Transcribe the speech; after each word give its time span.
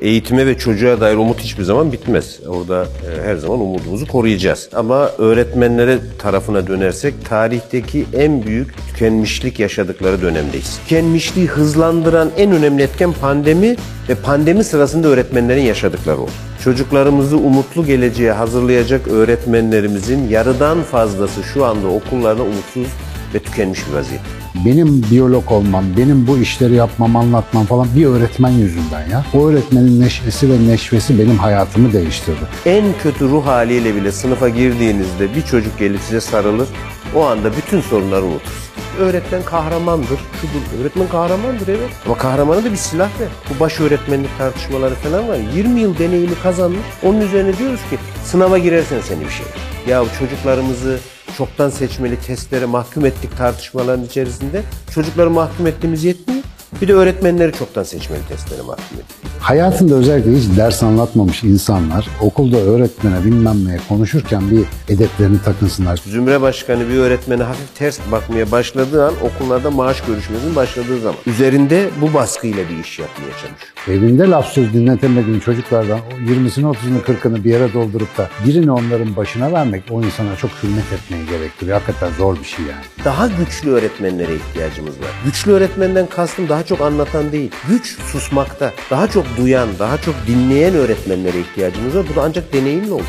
Eğitime 0.00 0.46
ve 0.46 0.58
çocuğa 0.58 1.00
dair 1.00 1.16
umut 1.16 1.40
hiçbir 1.40 1.62
zaman 1.62 1.92
bitmez. 1.92 2.40
Orada 2.48 2.82
e, 2.84 3.22
her 3.22 3.36
zaman 3.36 3.60
umudumuzu 3.60 4.06
koruyacağız. 4.06 4.68
Ama 4.74 5.10
öğretmenlere 5.18 5.98
tarafına 6.18 6.66
dönersek 6.66 7.14
tarihteki 7.28 8.06
en 8.16 8.42
büyük 8.42 8.74
tükenmişlik 8.88 9.60
yaşadıkları 9.60 10.22
dönemdeyiz. 10.22 10.78
Tükenmişliği 10.78 11.46
hızlandıran 11.46 12.30
en 12.38 12.52
önemli 12.52 12.82
etken 12.82 13.12
pandemi 13.12 13.76
ve 14.08 14.14
pandemi 14.14 14.64
sırasında 14.64 15.08
öğretmenlerin 15.08 15.62
yaşadıkları 15.62 16.18
oldu. 16.18 16.30
Çocuklarımızı 16.64 17.36
umutlu 17.36 17.86
geleceğe 17.86 18.32
hazırlayacak 18.32 19.08
öğretmenlerimizin 19.08 20.28
yarıdan 20.28 20.82
fazlası 20.82 21.42
şu 21.42 21.64
anda 21.64 21.88
okullarda 21.88 22.42
umutsuz 22.42 22.86
ve 23.34 23.38
tükenmiş 23.38 23.80
bir 23.88 23.94
vaziyette. 23.94 24.39
Benim 24.54 25.04
biyolog 25.10 25.52
olmam, 25.52 25.84
benim 25.96 26.26
bu 26.26 26.38
işleri 26.38 26.74
yapmam, 26.74 27.16
anlatmam 27.16 27.66
falan 27.66 27.88
bir 27.96 28.06
öğretmen 28.06 28.50
yüzünden 28.50 29.08
ya. 29.10 29.24
O 29.34 29.48
öğretmenin 29.48 30.00
neşesi 30.00 30.50
ve 30.50 30.68
neşvesi 30.72 31.18
benim 31.18 31.38
hayatımı 31.38 31.92
değiştirdi. 31.92 32.40
En 32.66 32.84
kötü 33.02 33.28
ruh 33.28 33.46
haliyle 33.46 33.94
bile 33.96 34.12
sınıfa 34.12 34.48
girdiğinizde 34.48 35.34
bir 35.34 35.42
çocuk 35.42 35.78
gelip 35.78 36.00
size 36.00 36.20
sarılır. 36.20 36.68
O 37.14 37.26
anda 37.26 37.56
bütün 37.56 37.80
sorunları 37.80 38.24
unutursunuz. 38.24 38.70
Öğretmen 38.98 39.42
kahramandır, 39.42 40.08
şudur. 40.40 40.80
Öğretmen 40.82 41.08
kahramandır 41.08 41.68
evet. 41.68 41.90
Ama 42.06 42.18
kahramana 42.18 42.64
da 42.64 42.72
bir 42.72 42.76
silah 42.76 43.08
ver. 43.20 43.28
Bu 43.50 43.60
baş 43.60 43.80
öğretmenlik 43.80 44.38
tartışmaları 44.38 44.94
falan 44.94 45.28
var. 45.28 45.38
20 45.56 45.80
yıl 45.80 45.98
deneyimi 45.98 46.34
kazanmış. 46.42 46.80
Onun 47.02 47.20
üzerine 47.20 47.58
diyoruz 47.58 47.80
ki 47.90 47.98
sınava 48.24 48.58
girersen 48.58 49.00
seni 49.00 49.20
bir 49.20 49.30
şey. 49.30 49.46
Ya 49.88 50.04
çocuklarımızı 50.18 50.98
çoktan 51.38 51.70
seçmeli 51.70 52.20
testlere 52.20 52.66
mahkum 52.66 53.06
ettik 53.06 53.36
tartışmaların 53.38 54.04
içerisinde. 54.04 54.62
Çocukları 54.94 55.30
mahkum 55.30 55.66
ettiğimiz 55.66 56.04
yetmiyor. 56.04 56.42
Bir 56.82 56.88
de 56.88 56.94
öğretmenleri 56.94 57.52
çoktan 57.52 57.82
seçmeli 57.82 58.20
testlere 58.28 58.62
mahkum 58.62 58.98
ettik. 58.98 59.16
Hayatında 59.40 59.94
özellikle 59.94 60.36
hiç 60.36 60.56
ders 60.56 60.82
anlatmamış 60.82 61.42
insanlar 61.42 62.08
okulda 62.20 62.56
öğretmene 62.56 63.24
bilmem 63.24 63.64
neye 63.64 63.80
konuşurken 63.88 64.50
bir 64.50 64.94
edeplerini 64.94 65.42
takınsınlar. 65.42 66.00
Zümre 66.06 66.40
Başkanı 66.40 66.88
bir 66.88 66.94
öğretmene 66.94 67.42
hafif 67.42 67.74
ters 67.74 67.98
bakmaya 68.12 68.50
başladığı 68.50 69.06
an 69.06 69.14
okullarda 69.22 69.70
maaş 69.70 70.00
görüşmesinin 70.00 70.56
başladığı 70.56 71.00
zaman. 71.00 71.16
Üzerinde 71.26 71.90
bu 72.00 72.14
baskıyla 72.14 72.64
bir 72.68 72.84
iş 72.84 72.98
yapmaya 72.98 73.30
çalışıyor. 73.30 73.72
Evinde 73.88 74.30
laf 74.30 74.46
söz 74.46 74.74
dinletemediğin 74.74 75.40
çocuklardan 75.40 75.98
o 75.98 76.30
20'sini 76.30 76.64
30'unu 76.64 77.02
40'ını 77.06 77.44
bir 77.44 77.50
yere 77.50 77.72
doldurup 77.72 78.18
da 78.18 78.28
birini 78.46 78.70
onların 78.70 79.16
başına 79.16 79.52
vermek 79.52 79.82
o 79.90 80.02
insana 80.02 80.36
çok 80.36 80.50
hürmet 80.62 80.92
etmeyi 80.92 81.26
gerektiriyor. 81.26 81.80
Hakikaten 81.80 82.16
zor 82.18 82.36
bir 82.36 82.44
şey 82.44 82.64
yani. 82.64 83.04
Daha 83.04 83.26
güçlü 83.26 83.70
öğretmenlere 83.70 84.34
ihtiyacımız 84.34 85.00
var. 85.00 85.08
Güçlü 85.24 85.52
öğretmenden 85.52 86.06
kastım 86.06 86.48
daha 86.48 86.62
çok 86.62 86.80
anlatan 86.80 87.32
değil. 87.32 87.50
Güç 87.68 87.98
susmakta. 87.98 88.72
Daha 88.90 89.06
çok 89.06 89.24
duyan, 89.36 89.68
daha 89.78 89.98
çok 89.98 90.14
dinleyen 90.26 90.74
öğretmenlere 90.74 91.40
ihtiyacımız 91.40 91.96
var. 91.96 92.06
Bu 92.12 92.16
da 92.16 92.22
ancak 92.22 92.52
deneyimle 92.52 92.92
olur. 92.92 93.04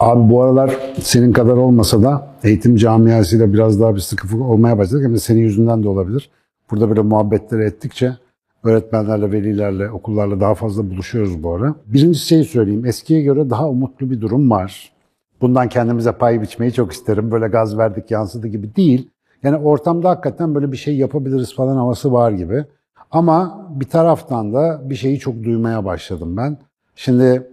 Abi 0.00 0.30
bu 0.30 0.42
aralar 0.42 0.70
senin 1.02 1.32
kadar 1.32 1.52
olmasa 1.52 2.02
da 2.02 2.34
eğitim 2.44 2.76
camiasıyla 2.76 3.52
biraz 3.52 3.80
daha 3.80 3.94
bir 3.94 4.00
sıkı 4.00 4.26
fıkı 4.26 4.44
olmaya 4.44 4.78
başladık. 4.78 5.04
Hem 5.04 5.14
de 5.14 5.18
senin 5.18 5.40
yüzünden 5.40 5.82
de 5.82 5.88
olabilir. 5.88 6.30
Burada 6.70 6.88
böyle 6.88 7.00
muhabbetleri 7.00 7.64
ettikçe 7.64 8.16
öğretmenlerle, 8.64 9.32
velilerle, 9.32 9.90
okullarla 9.90 10.40
daha 10.40 10.54
fazla 10.54 10.90
buluşuyoruz 10.90 11.42
bu 11.42 11.54
ara. 11.54 11.74
Birinci 11.86 12.18
şeyi 12.18 12.44
söyleyeyim. 12.44 12.86
Eskiye 12.86 13.22
göre 13.22 13.50
daha 13.50 13.68
umutlu 13.68 14.10
bir 14.10 14.20
durum 14.20 14.50
var. 14.50 14.92
Bundan 15.40 15.68
kendimize 15.68 16.12
pay 16.12 16.42
biçmeyi 16.42 16.72
çok 16.72 16.92
isterim. 16.92 17.30
Böyle 17.30 17.48
gaz 17.48 17.78
verdik 17.78 18.10
yansıdı 18.10 18.48
gibi 18.48 18.76
değil. 18.76 19.10
Yani 19.42 19.56
ortamda 19.56 20.10
hakikaten 20.10 20.54
böyle 20.54 20.72
bir 20.72 20.76
şey 20.76 20.96
yapabiliriz 20.96 21.54
falan 21.54 21.76
havası 21.76 22.12
var 22.12 22.32
gibi. 22.32 22.64
Ama 23.10 23.66
bir 23.70 23.84
taraftan 23.84 24.52
da 24.52 24.80
bir 24.90 24.94
şeyi 24.94 25.18
çok 25.18 25.44
duymaya 25.44 25.84
başladım 25.84 26.36
ben. 26.36 26.58
Şimdi 26.96 27.46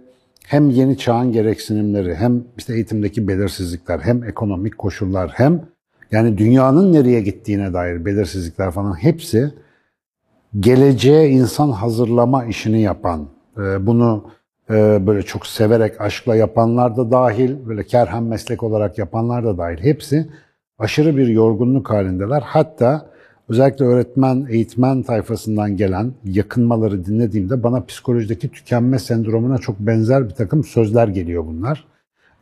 hem 0.46 0.70
yeni 0.70 0.98
çağın 0.98 1.32
gereksinimleri, 1.32 2.14
hem 2.14 2.44
işte 2.56 2.74
eğitimdeki 2.74 3.28
belirsizlikler, 3.28 3.98
hem 3.98 4.24
ekonomik 4.24 4.78
koşullar, 4.78 5.30
hem 5.34 5.62
yani 6.10 6.38
dünyanın 6.38 6.92
nereye 6.92 7.20
gittiğine 7.20 7.72
dair 7.72 8.04
belirsizlikler 8.04 8.70
falan 8.70 8.94
hepsi 8.94 9.52
geleceğe 10.60 11.28
insan 11.28 11.70
hazırlama 11.70 12.44
işini 12.44 12.80
yapan, 12.82 13.28
e, 13.58 13.86
bunu 13.86 14.24
e, 14.70 15.06
böyle 15.06 15.22
çok 15.22 15.46
severek, 15.46 16.00
aşkla 16.00 16.36
yapanlar 16.36 16.96
da 16.96 17.10
dahil, 17.10 17.66
böyle 17.66 17.84
kerhen 17.84 18.22
meslek 18.22 18.62
olarak 18.62 18.98
yapanlar 18.98 19.44
da 19.44 19.58
dahil 19.58 19.78
hepsi 19.78 20.30
aşırı 20.78 21.16
bir 21.16 21.26
yorgunluk 21.26 21.90
halindeler. 21.90 22.42
Hatta 22.46 23.10
özellikle 23.48 23.84
öğretmen, 23.84 24.46
eğitmen 24.50 25.02
tayfasından 25.02 25.76
gelen 25.76 26.12
yakınmaları 26.24 27.06
dinlediğimde 27.06 27.62
bana 27.62 27.84
psikolojideki 27.84 28.48
tükenme 28.48 28.98
sendromuna 28.98 29.58
çok 29.58 29.80
benzer 29.80 30.28
bir 30.28 30.34
takım 30.34 30.64
sözler 30.64 31.08
geliyor 31.08 31.46
bunlar. 31.46 31.84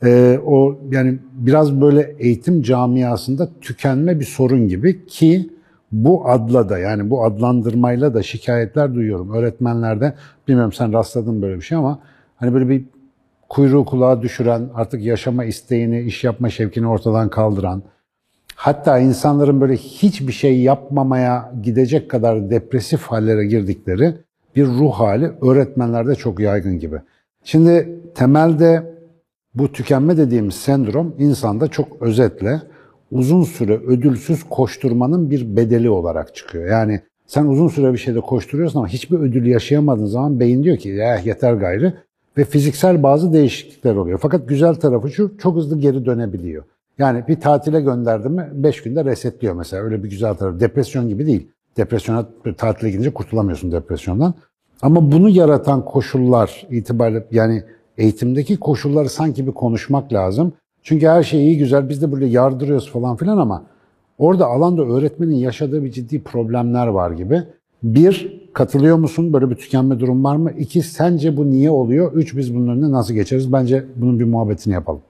Ee, 0.04 0.40
o 0.46 0.78
yani 0.90 1.18
biraz 1.32 1.80
böyle 1.80 2.16
eğitim 2.18 2.62
camiasında 2.62 3.48
tükenme 3.60 4.20
bir 4.20 4.24
sorun 4.24 4.68
gibi 4.68 5.06
ki 5.06 5.50
bu 5.92 6.28
adla 6.28 6.68
da 6.68 6.78
yani 6.78 7.10
bu 7.10 7.24
adlandırmayla 7.24 8.14
da 8.14 8.22
şikayetler 8.22 8.94
duyuyorum 8.94 9.34
öğretmenlerde. 9.34 10.14
Bilmiyorum 10.48 10.72
sen 10.72 10.92
rastladın 10.92 11.42
böyle 11.42 11.56
bir 11.56 11.62
şey 11.62 11.78
ama 11.78 11.98
hani 12.36 12.54
böyle 12.54 12.68
bir 12.68 12.84
kuyruğu 13.48 13.84
kulağa 13.84 14.22
düşüren, 14.22 14.68
artık 14.74 15.02
yaşama 15.02 15.44
isteğini, 15.44 16.00
iş 16.00 16.24
yapma 16.24 16.50
şevkini 16.50 16.86
ortadan 16.86 17.28
kaldıran, 17.28 17.82
hatta 18.54 18.98
insanların 18.98 19.60
böyle 19.60 19.76
hiçbir 19.76 20.32
şey 20.32 20.60
yapmamaya 20.60 21.52
gidecek 21.62 22.10
kadar 22.10 22.50
depresif 22.50 23.02
hallere 23.02 23.46
girdikleri 23.46 24.14
bir 24.56 24.66
ruh 24.66 24.92
hali 24.92 25.32
öğretmenlerde 25.42 26.14
çok 26.14 26.40
yaygın 26.40 26.78
gibi. 26.78 26.96
Şimdi 27.44 28.00
temelde 28.14 28.93
bu 29.54 29.72
tükenme 29.72 30.16
dediğimiz 30.16 30.54
sendrom 30.54 31.14
insanda 31.18 31.68
çok 31.68 32.02
özetle 32.02 32.62
uzun 33.10 33.42
süre 33.42 33.76
ödülsüz 33.76 34.44
koşturmanın 34.50 35.30
bir 35.30 35.56
bedeli 35.56 35.90
olarak 35.90 36.34
çıkıyor. 36.34 36.66
Yani 36.66 37.00
sen 37.26 37.46
uzun 37.46 37.68
süre 37.68 37.92
bir 37.92 37.98
şeyde 37.98 38.20
koşturuyorsun 38.20 38.78
ama 38.78 38.88
hiçbir 38.88 39.18
ödül 39.18 39.46
yaşayamadığın 39.46 40.06
zaman 40.06 40.40
beyin 40.40 40.64
diyor 40.64 40.76
ki 40.76 40.88
ya 40.88 41.16
yeter 41.16 41.54
gayrı 41.54 41.94
ve 42.38 42.44
fiziksel 42.44 43.02
bazı 43.02 43.32
değişiklikler 43.32 43.94
oluyor. 43.94 44.18
Fakat 44.22 44.48
güzel 44.48 44.74
tarafı 44.74 45.10
şu 45.10 45.38
çok 45.38 45.56
hızlı 45.56 45.78
geri 45.78 46.06
dönebiliyor. 46.06 46.64
Yani 46.98 47.24
bir 47.28 47.40
tatile 47.40 47.80
gönderdim 47.80 48.32
mi 48.32 48.48
5 48.52 48.82
günde 48.82 49.04
resetliyor 49.04 49.54
mesela. 49.54 49.82
Öyle 49.82 50.04
bir 50.04 50.10
güzel 50.10 50.34
tarafı. 50.34 50.60
Depresyon 50.60 51.08
gibi 51.08 51.26
değil. 51.26 51.48
Depresyona 51.76 52.26
tatile 52.56 52.90
gidince 52.90 53.14
kurtulamıyorsun 53.14 53.72
depresyondan. 53.72 54.34
Ama 54.82 55.12
bunu 55.12 55.28
yaratan 55.28 55.84
koşullar 55.84 56.66
itibariyle 56.70 57.26
yani 57.30 57.62
eğitimdeki 57.98 58.56
koşulları 58.56 59.08
sanki 59.08 59.46
bir 59.46 59.52
konuşmak 59.52 60.12
lazım. 60.12 60.52
Çünkü 60.82 61.06
her 61.06 61.22
şey 61.22 61.40
iyi 61.40 61.58
güzel 61.58 61.88
biz 61.88 62.02
de 62.02 62.12
böyle 62.12 62.26
yardırıyoruz 62.26 62.90
falan 62.90 63.16
filan 63.16 63.38
ama 63.38 63.64
orada 64.18 64.46
alanda 64.46 64.82
öğretmenin 64.82 65.36
yaşadığı 65.36 65.84
bir 65.84 65.90
ciddi 65.90 66.22
problemler 66.22 66.86
var 66.86 67.10
gibi. 67.10 67.42
Bir, 67.82 68.44
katılıyor 68.52 68.96
musun? 68.96 69.32
Böyle 69.32 69.50
bir 69.50 69.56
tükenme 69.56 70.00
durum 70.00 70.24
var 70.24 70.36
mı? 70.36 70.52
İki, 70.58 70.82
sence 70.82 71.36
bu 71.36 71.50
niye 71.50 71.70
oluyor? 71.70 72.12
Üç, 72.12 72.36
biz 72.36 72.54
bunun 72.54 72.76
önüne 72.76 72.90
nasıl 72.90 73.14
geçeriz? 73.14 73.52
Bence 73.52 73.84
bunun 73.96 74.20
bir 74.20 74.24
muhabbetini 74.24 74.74
yapalım. 74.74 75.02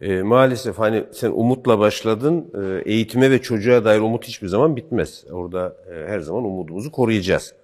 E, 0.00 0.22
maalesef 0.22 0.78
hani 0.78 1.04
sen 1.12 1.30
umutla 1.30 1.78
başladın. 1.78 2.44
E, 2.54 2.90
eğitime 2.90 3.30
ve 3.30 3.42
çocuğa 3.42 3.84
dair 3.84 4.00
umut 4.00 4.24
hiçbir 4.24 4.48
zaman 4.48 4.76
bitmez. 4.76 5.24
Orada 5.32 5.76
e, 5.94 6.08
her 6.08 6.20
zaman 6.20 6.44
umudumuzu 6.44 6.92
koruyacağız. 6.92 7.54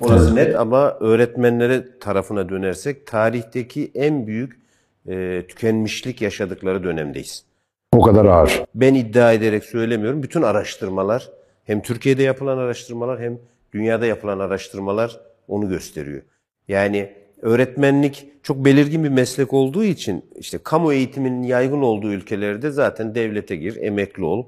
Orası 0.00 0.36
net 0.36 0.56
ama 0.56 0.96
öğretmenlere 1.00 1.98
tarafına 1.98 2.48
dönersek 2.48 3.06
tarihteki 3.06 3.90
en 3.94 4.26
büyük 4.26 4.60
e, 5.08 5.44
tükenmişlik 5.48 6.22
yaşadıkları 6.22 6.84
dönemdeyiz. 6.84 7.44
O 7.92 8.02
kadar 8.02 8.24
ağır. 8.24 8.64
Ben 8.74 8.94
iddia 8.94 9.32
ederek 9.32 9.64
söylemiyorum. 9.64 10.22
Bütün 10.22 10.42
araştırmalar 10.42 11.28
hem 11.64 11.82
Türkiye'de 11.82 12.22
yapılan 12.22 12.58
araştırmalar 12.58 13.20
hem 13.20 13.38
dünyada 13.72 14.06
yapılan 14.06 14.38
araştırmalar 14.38 15.20
onu 15.48 15.68
gösteriyor. 15.68 16.22
Yani 16.68 17.12
öğretmenlik 17.42 18.28
çok 18.42 18.64
belirgin 18.64 19.04
bir 19.04 19.08
meslek 19.08 19.52
olduğu 19.52 19.84
için 19.84 20.24
işte 20.36 20.58
kamu 20.58 20.92
eğitiminin 20.92 21.42
yaygın 21.42 21.82
olduğu 21.82 22.12
ülkelerde 22.12 22.70
zaten 22.70 23.14
devlete 23.14 23.56
gir, 23.56 23.76
emekli 23.76 24.24
ol, 24.24 24.46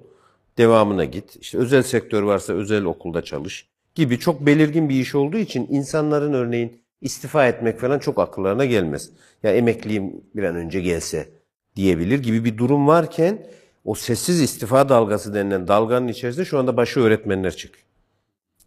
devamına 0.58 1.04
git. 1.04 1.36
İşte 1.36 1.58
özel 1.58 1.82
sektör 1.82 2.22
varsa 2.22 2.52
özel 2.52 2.84
okulda 2.84 3.22
çalış 3.22 3.69
gibi 3.94 4.18
çok 4.18 4.46
belirgin 4.46 4.88
bir 4.88 5.00
iş 5.00 5.14
olduğu 5.14 5.38
için 5.38 5.66
insanların 5.70 6.32
örneğin 6.32 6.82
istifa 7.00 7.46
etmek 7.46 7.80
falan 7.80 7.98
çok 7.98 8.18
akıllarına 8.18 8.64
gelmez. 8.64 9.10
Ya 9.42 9.52
emekliyim 9.52 10.24
bir 10.36 10.42
an 10.42 10.56
önce 10.56 10.80
gelse 10.80 11.28
diyebilir 11.76 12.18
gibi 12.22 12.44
bir 12.44 12.58
durum 12.58 12.86
varken 12.86 13.46
o 13.84 13.94
sessiz 13.94 14.40
istifa 14.40 14.88
dalgası 14.88 15.34
denilen 15.34 15.68
dalganın 15.68 16.08
içerisinde 16.08 16.44
şu 16.44 16.58
anda 16.58 16.76
başı 16.76 17.00
öğretmenler 17.00 17.56
çıkıyor. 17.56 17.84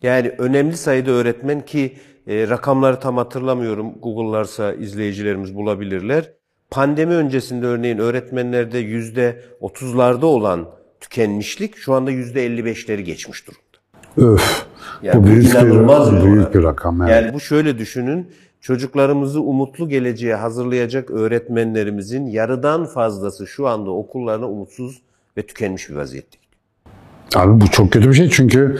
Yani 0.01 0.29
önemli 0.37 0.77
sayıda 0.77 1.11
öğretmen 1.11 1.65
ki 1.65 1.97
e, 2.27 2.47
rakamları 2.49 2.99
tam 2.99 3.17
hatırlamıyorum. 3.17 3.93
Google'larsa 4.01 4.73
izleyicilerimiz 4.73 5.55
bulabilirler. 5.55 6.31
Pandemi 6.71 7.13
öncesinde 7.13 7.65
örneğin 7.65 7.97
öğretmenlerde 7.97 8.77
yüzde 8.77 9.43
otuzlarda 9.59 10.25
olan 10.25 10.69
tükenmişlik 10.99 11.77
şu 11.77 11.93
anda 11.93 12.11
yüzde 12.11 12.45
elli 12.45 12.65
beşleri 12.65 13.03
geçmiş 13.03 13.47
durumda. 13.47 13.72
Öf. 14.17 14.65
Yani 15.03 15.23
bu 15.23 15.27
büyük 15.27 15.49
inanılmaz 15.49 16.11
bir, 16.11 16.17
bir 16.17 16.23
büyük 16.23 16.53
bir 16.53 16.63
rakam. 16.63 17.01
Evet. 17.01 17.11
Yani 17.11 17.33
bu 17.33 17.39
şöyle 17.39 17.77
düşünün. 17.77 18.27
Çocuklarımızı 18.61 19.41
umutlu 19.41 19.89
geleceğe 19.89 20.35
hazırlayacak 20.35 21.11
öğretmenlerimizin 21.11 22.25
yarıdan 22.25 22.85
fazlası 22.85 23.47
şu 23.47 23.67
anda 23.67 23.91
okullarına 23.91 24.49
umutsuz 24.49 25.01
ve 25.37 25.41
tükenmiş 25.41 25.89
bir 25.89 25.95
vaziyette. 25.95 26.37
Abi 27.35 27.61
bu 27.61 27.67
çok 27.67 27.91
kötü 27.91 28.09
bir 28.09 28.13
şey 28.13 28.29
çünkü 28.29 28.77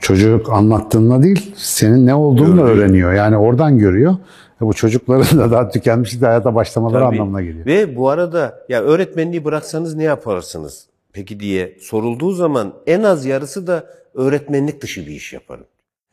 çocuk 0.00 0.52
anlattığınla 0.52 1.22
değil 1.22 1.54
senin 1.56 2.06
ne 2.06 2.14
olduğunu 2.14 2.56
Gördüğü. 2.56 2.70
öğreniyor. 2.70 3.12
Yani 3.12 3.36
oradan 3.36 3.78
görüyor. 3.78 4.16
E 4.62 4.66
bu 4.66 4.72
çocukların 4.74 5.38
da 5.38 5.50
daha 5.50 5.68
tükenmiş 5.68 6.20
de 6.20 6.26
hayata 6.26 6.54
başlamaları 6.54 7.04
Tabii. 7.04 7.14
anlamına 7.16 7.42
geliyor. 7.42 7.66
Ve 7.66 7.96
bu 7.96 8.08
arada 8.08 8.58
ya 8.68 8.82
öğretmenliği 8.82 9.44
bıraksanız 9.44 9.94
ne 9.94 10.04
yaparsınız? 10.04 10.86
Peki 11.14 11.40
diye 11.40 11.76
sorulduğu 11.80 12.32
zaman 12.32 12.74
en 12.86 13.02
az 13.02 13.26
yarısı 13.26 13.66
da 13.66 13.86
öğretmenlik 14.14 14.80
dışı 14.80 15.06
bir 15.06 15.12
iş 15.12 15.32
yaparım. 15.32 15.66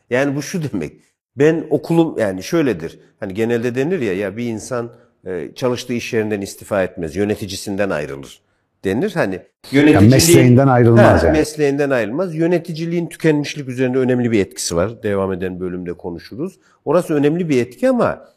Yani 0.10 0.36
bu 0.36 0.42
şu 0.42 0.72
demek. 0.72 0.94
Ben 1.36 1.68
okulum 1.70 2.18
yani 2.20 2.44
şöyledir. 2.44 3.00
Hani 3.20 3.34
genelde 3.34 3.76
denir 3.76 4.00
ya 4.00 4.14
ya 4.14 4.38
bir 4.38 4.46
insan 4.46 4.92
e, 5.26 5.50
çalıştığı 5.56 5.94
iş 5.94 6.14
yerinden 6.14 6.42
istifa 6.42 6.84
etmez, 6.84 7.16
yöneticisinden 7.16 7.90
ayrılır 7.90 8.42
denir. 8.84 9.12
Hani 9.12 9.40
yöneticiliğin 9.72 10.12
mesleğinden 10.12 10.68
ayrılmaz 10.68 11.24
Ha, 11.24 11.28
yani. 11.28 11.38
Mesleğinden 11.38 11.90
ayrılmaz. 11.90 12.36
Yöneticiliğin 12.36 13.08
tükenmişlik 13.08 13.70
üzerinde 13.70 13.98
önemli 13.98 14.32
bir 14.32 14.40
etkisi 14.40 14.76
var. 14.76 15.04
Devam 15.04 15.34
eden 15.34 15.60
bölümde 15.60 15.94
konuşuruz. 15.94 16.60
Orası 16.86 17.14
önemli 17.14 17.50
bir 17.50 17.62
etki 17.62 17.90
ama 17.90 18.28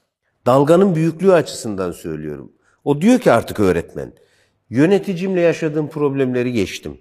dalganın 0.47 0.95
büyüklüğü 0.95 1.33
açısından 1.33 1.93
söylüyorum. 1.93 2.53
O 2.85 3.01
diyor 3.01 3.19
ki 3.19 3.33
artık 3.33 3.61
öğretmen, 3.61 4.13
yöneticimle 4.71 5.41
yaşadığım 5.41 5.89
problemleri 5.89 6.53
geçtim. 6.53 6.93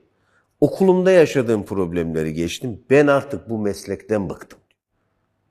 Okulumda 0.61 1.11
yaşadığım 1.11 1.63
problemleri 1.65 2.33
geçtim. 2.33 2.79
Ben 2.89 3.07
artık 3.07 3.49
bu 3.49 3.57
meslekten 3.59 4.29
bıktım. 4.29 4.59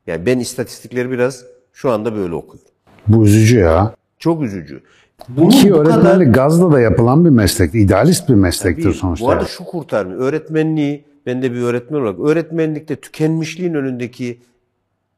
Yani 0.06 0.26
ben 0.26 0.38
istatistikleri 0.38 1.10
biraz 1.10 1.44
şu 1.72 1.90
anda 1.90 2.14
böyle 2.16 2.34
okuyorum. 2.34 2.66
Bu 3.08 3.24
üzücü 3.26 3.58
ya. 3.58 3.94
Çok 4.18 4.42
üzücü. 4.42 4.80
Bunun 5.28 5.50
Ki 5.50 5.70
bu 5.70 5.76
kadar- 5.76 5.90
öğretmenlik 5.94 6.34
gazla 6.34 6.72
da 6.72 6.80
yapılan 6.80 7.24
bir 7.24 7.30
meslek. 7.30 7.74
idealist 7.74 8.28
bir 8.28 8.34
meslektir 8.34 8.84
Bir- 8.88 8.94
sonuçta. 8.94 9.26
Bu 9.26 9.30
arada 9.30 9.44
şu 9.44 9.64
kurtarmıyor. 9.64 10.20
Öğretmenliği, 10.20 11.04
ben 11.26 11.42
de 11.42 11.52
bir 11.52 11.60
öğretmen 11.62 12.00
olarak, 12.00 12.20
öğretmenlikte 12.20 12.96
tükenmişliğin 12.96 13.74
önündeki 13.74 14.38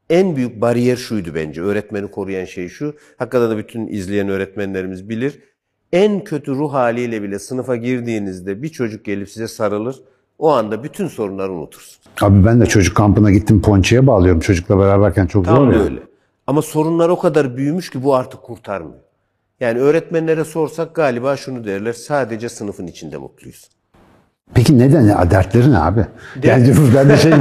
en 0.09 0.35
büyük 0.35 0.61
bariyer 0.61 0.95
şuydu 0.95 1.29
bence. 1.35 1.61
Öğretmeni 1.61 2.11
koruyan 2.11 2.45
şey 2.45 2.69
şu. 2.69 2.95
Hakikaten 3.17 3.51
de 3.51 3.57
bütün 3.57 3.87
izleyen 3.87 4.29
öğretmenlerimiz 4.29 5.09
bilir. 5.09 5.39
En 5.93 6.23
kötü 6.23 6.55
ruh 6.55 6.73
haliyle 6.73 7.21
bile 7.23 7.39
sınıfa 7.39 7.75
girdiğinizde 7.75 8.61
bir 8.63 8.69
çocuk 8.69 9.05
gelip 9.05 9.29
size 9.29 9.47
sarılır. 9.47 9.95
O 10.39 10.51
anda 10.51 10.83
bütün 10.83 11.07
sorunları 11.07 11.51
unutursunuz. 11.53 11.99
Abi 12.21 12.45
ben 12.45 12.61
de 12.61 12.65
çocuk 12.65 12.97
kampına 12.97 13.31
gittim 13.31 13.61
ponçiye 13.61 14.07
bağlıyorum 14.07 14.39
çocukla 14.39 14.79
beraberken 14.79 15.27
çok 15.27 15.45
Tam 15.45 15.55
zor 15.57 15.73
ya. 15.73 15.79
öyle. 15.83 15.99
Ama 16.47 16.61
sorunlar 16.61 17.09
o 17.09 17.19
kadar 17.19 17.57
büyümüş 17.57 17.89
ki 17.89 18.03
bu 18.03 18.15
artık 18.15 18.43
kurtarmıyor. 18.43 18.99
Yani 19.59 19.79
öğretmenlere 19.79 20.43
sorsak 20.43 20.95
galiba 20.95 21.37
şunu 21.37 21.63
derler. 21.65 21.93
Sadece 21.93 22.49
sınıfın 22.49 22.87
içinde 22.87 23.17
mutluyuz. 23.17 23.69
Peki 24.53 24.79
neden 24.79 25.01
ya? 25.01 25.31
Dertleri 25.31 25.71
ne 25.71 25.77
abi? 25.77 26.05
Yani 26.43 26.73
ben 26.95 27.09
de 27.09 27.17
şey. 27.17 27.31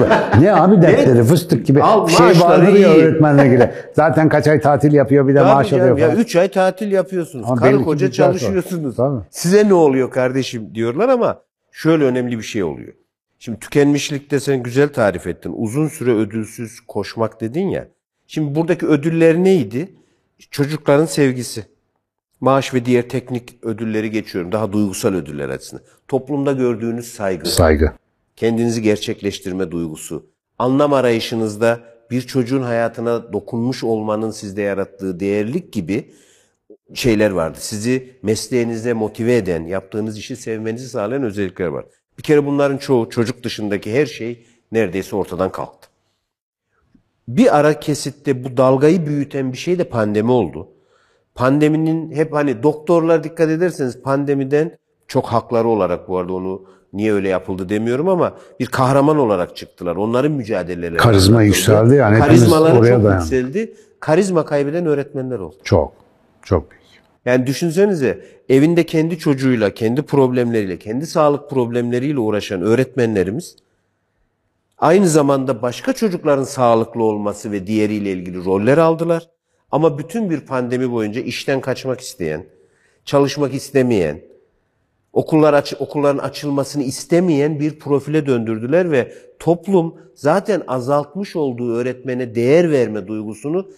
Ne 0.40 0.54
abi 0.54 0.82
dertleri? 0.82 1.24
Fıstık 1.24 1.66
gibi 1.66 1.82
Al, 1.82 2.08
şey 2.08 2.26
vardır 2.40 2.68
ya 2.72 2.94
iyi. 2.94 3.02
öğretmenle 3.04 3.46
ilgili. 3.46 3.70
Zaten 3.92 4.28
kaç 4.28 4.46
ay 4.48 4.60
tatil 4.60 4.92
yapıyor 4.92 5.28
bir 5.28 5.34
de 5.34 5.38
Tabii 5.38 5.48
maaş 5.54 5.70
canım, 5.70 5.82
alıyor 5.84 5.98
ya 5.98 6.06
falan. 6.08 6.20
3 6.20 6.36
ay 6.36 6.48
tatil 6.50 6.92
yapıyorsunuz. 6.92 7.44
Ama 7.48 7.56
Karı 7.56 7.70
belli 7.72 7.78
ki 7.78 7.84
koca 7.84 8.06
bir 8.06 8.12
dert 8.12 8.18
var. 8.20 8.38
çalışıyorsunuz. 8.38 8.96
Tabii. 8.96 9.20
Size 9.30 9.68
ne 9.68 9.74
oluyor 9.74 10.10
kardeşim 10.10 10.74
diyorlar 10.74 11.08
ama 11.08 11.40
şöyle 11.72 12.04
önemli 12.04 12.38
bir 12.38 12.42
şey 12.42 12.62
oluyor. 12.64 12.92
Şimdi 13.38 13.58
tükenmişlikte 13.60 14.40
sen 14.40 14.62
güzel 14.62 14.88
tarif 14.88 15.26
ettin. 15.26 15.52
Uzun 15.56 15.88
süre 15.88 16.14
ödülsüz 16.14 16.80
koşmak 16.88 17.40
dedin 17.40 17.68
ya. 17.68 17.88
Şimdi 18.26 18.54
buradaki 18.54 18.86
ödüller 18.86 19.36
neydi? 19.36 19.94
Çocukların 20.50 21.06
sevgisi. 21.06 21.64
Maaş 22.44 22.74
ve 22.74 22.84
diğer 22.84 23.08
teknik 23.08 23.64
ödülleri 23.64 24.10
geçiyorum. 24.10 24.52
Daha 24.52 24.72
duygusal 24.72 25.14
ödüller 25.14 25.48
açısından. 25.48 25.84
Toplumda 26.08 26.52
gördüğünüz 26.52 27.12
saygı. 27.12 27.48
Saygı. 27.48 27.92
kendinizi 28.36 28.82
gerçekleştirme 28.82 29.70
duygusu, 29.70 30.26
anlam 30.58 30.92
arayışınızda 30.92 31.80
bir 32.10 32.20
çocuğun 32.22 32.62
hayatına 32.62 33.32
dokunmuş 33.32 33.84
olmanın 33.84 34.30
sizde 34.30 34.62
yarattığı 34.62 35.20
değerlik 35.20 35.72
gibi 35.72 36.12
şeyler 36.94 37.30
vardı. 37.30 37.58
Sizi 37.60 38.16
mesleğinize 38.22 38.92
motive 38.92 39.36
eden, 39.36 39.66
yaptığınız 39.66 40.18
işi 40.18 40.36
sevmenizi 40.36 40.88
sağlayan 40.88 41.22
özellikler 41.22 41.66
var. 41.66 41.84
Bir 42.18 42.22
kere 42.22 42.46
bunların 42.46 42.78
çoğu 42.78 43.10
çocuk 43.10 43.44
dışındaki 43.44 43.94
her 43.94 44.06
şey 44.06 44.46
neredeyse 44.72 45.16
ortadan 45.16 45.52
kalktı. 45.52 45.88
Bir 47.28 47.58
ara 47.58 47.80
kesitte 47.80 48.44
bu 48.44 48.56
dalgayı 48.56 49.06
büyüten 49.06 49.52
bir 49.52 49.58
şey 49.58 49.78
de 49.78 49.84
pandemi 49.84 50.30
oldu. 50.30 50.73
Pandeminin 51.34 52.12
hep 52.12 52.32
hani 52.32 52.62
doktorlar 52.62 53.24
dikkat 53.24 53.50
ederseniz 53.50 54.02
pandemiden 54.02 54.78
çok 55.08 55.26
hakları 55.26 55.68
olarak 55.68 56.08
bu 56.08 56.18
arada 56.18 56.32
onu 56.32 56.62
niye 56.92 57.12
öyle 57.12 57.28
yapıldı 57.28 57.68
demiyorum 57.68 58.08
ama 58.08 58.34
bir 58.60 58.66
kahraman 58.66 59.18
olarak 59.18 59.56
çıktılar. 59.56 59.96
Onların 59.96 60.32
mücadeleleri. 60.32 60.96
Karizma 60.96 61.42
yükseldi 61.42 61.94
yani 61.94 62.18
Karizmaları 62.18 62.78
oraya 62.78 62.94
çok 62.94 63.04
dayandık. 63.04 63.32
yükseldi. 63.32 63.74
Karizma 64.00 64.44
kaybeden 64.44 64.86
öğretmenler 64.86 65.38
oldu. 65.38 65.56
Çok. 65.64 65.92
Çok 66.42 66.70
büyük. 66.70 66.84
Yani 67.24 67.46
düşünsenize 67.46 68.24
evinde 68.48 68.86
kendi 68.86 69.18
çocuğuyla, 69.18 69.74
kendi 69.74 70.02
problemleriyle, 70.02 70.78
kendi 70.78 71.06
sağlık 71.06 71.50
problemleriyle 71.50 72.18
uğraşan 72.18 72.62
öğretmenlerimiz 72.62 73.56
aynı 74.78 75.08
zamanda 75.08 75.62
başka 75.62 75.92
çocukların 75.92 76.44
sağlıklı 76.44 77.02
olması 77.02 77.52
ve 77.52 77.66
diğeriyle 77.66 78.12
ilgili 78.12 78.44
roller 78.44 78.78
aldılar. 78.78 79.28
Ama 79.74 79.98
bütün 79.98 80.30
bir 80.30 80.40
pandemi 80.40 80.92
boyunca 80.92 81.20
işten 81.20 81.60
kaçmak 81.60 82.00
isteyen, 82.00 82.44
çalışmak 83.04 83.54
istemeyen, 83.54 84.20
okullar 85.12 85.54
aç, 85.54 85.74
okulların 85.78 86.18
açılmasını 86.18 86.82
istemeyen 86.82 87.60
bir 87.60 87.78
profile 87.78 88.26
döndürdüler 88.26 88.90
ve 88.90 89.12
toplum 89.38 89.94
zaten 90.14 90.62
azaltmış 90.68 91.36
olduğu 91.36 91.74
öğretmene 91.74 92.34
değer 92.34 92.70
verme 92.70 93.06
duygusunu 93.06 93.68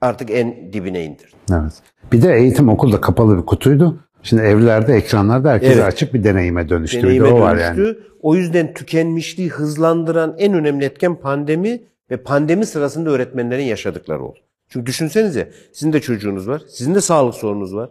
artık 0.00 0.30
en 0.30 0.72
dibine 0.72 1.04
indirdi. 1.04 1.36
Evet. 1.52 1.72
Bir 2.12 2.22
de 2.22 2.34
eğitim 2.34 2.68
okulda 2.68 3.00
kapalı 3.00 3.38
bir 3.38 3.46
kutuydu. 3.46 4.00
Şimdi 4.22 4.42
evlerde, 4.42 4.94
ekranlarda 4.94 5.50
herkese 5.50 5.72
Evet. 5.72 5.84
açık 5.84 6.14
bir 6.14 6.24
deneyime 6.24 6.68
dönüştü. 6.68 6.98
Bir 6.98 7.02
de 7.02 7.06
deneyime 7.06 7.28
o 7.28 7.40
var 7.40 7.58
dönüştü. 7.58 7.82
yani. 7.82 7.96
O 8.20 8.34
yüzden 8.34 8.74
tükenmişliği 8.74 9.48
hızlandıran 9.48 10.34
en 10.38 10.54
önemli 10.54 10.84
etken 10.84 11.14
pandemi 11.14 11.82
ve 12.10 12.16
pandemi 12.16 12.66
sırasında 12.66 13.10
öğretmenlerin 13.10 13.64
yaşadıkları 13.64 14.24
oldu. 14.24 14.38
Çünkü 14.72 14.86
düşünsenize 14.86 15.52
sizin 15.72 15.92
de 15.92 16.00
çocuğunuz 16.00 16.48
var, 16.48 16.62
sizin 16.68 16.94
de 16.94 17.00
sağlık 17.00 17.34
sorunuz 17.34 17.74
var. 17.74 17.90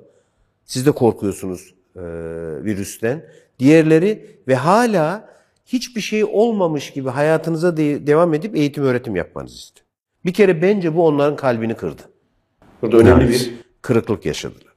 Siz 0.66 0.86
de 0.86 0.92
korkuyorsunuz 0.92 1.74
e, 1.96 2.02
virüsten. 2.64 3.26
Diğerleri 3.60 4.26
ve 4.48 4.56
hala 4.56 5.30
hiçbir 5.66 6.02
şey 6.02 6.24
olmamış 6.24 6.92
gibi 6.92 7.10
hayatınıza 7.10 7.78
de- 7.78 8.08
devam 8.08 8.34
edip 8.34 8.56
eğitim 8.56 8.84
öğretim 8.84 9.16
yapmanızı 9.16 9.56
istiyor. 9.56 9.86
Bir 10.26 10.34
kere 10.34 10.62
bence 10.62 10.96
bu 10.96 11.06
onların 11.08 11.36
kalbini 11.36 11.74
kırdı. 11.74 12.02
Burada 12.82 12.98
önemli 12.98 13.30
bir 13.30 13.52
kırıklık 13.82 14.26
yaşadılar. 14.26 14.74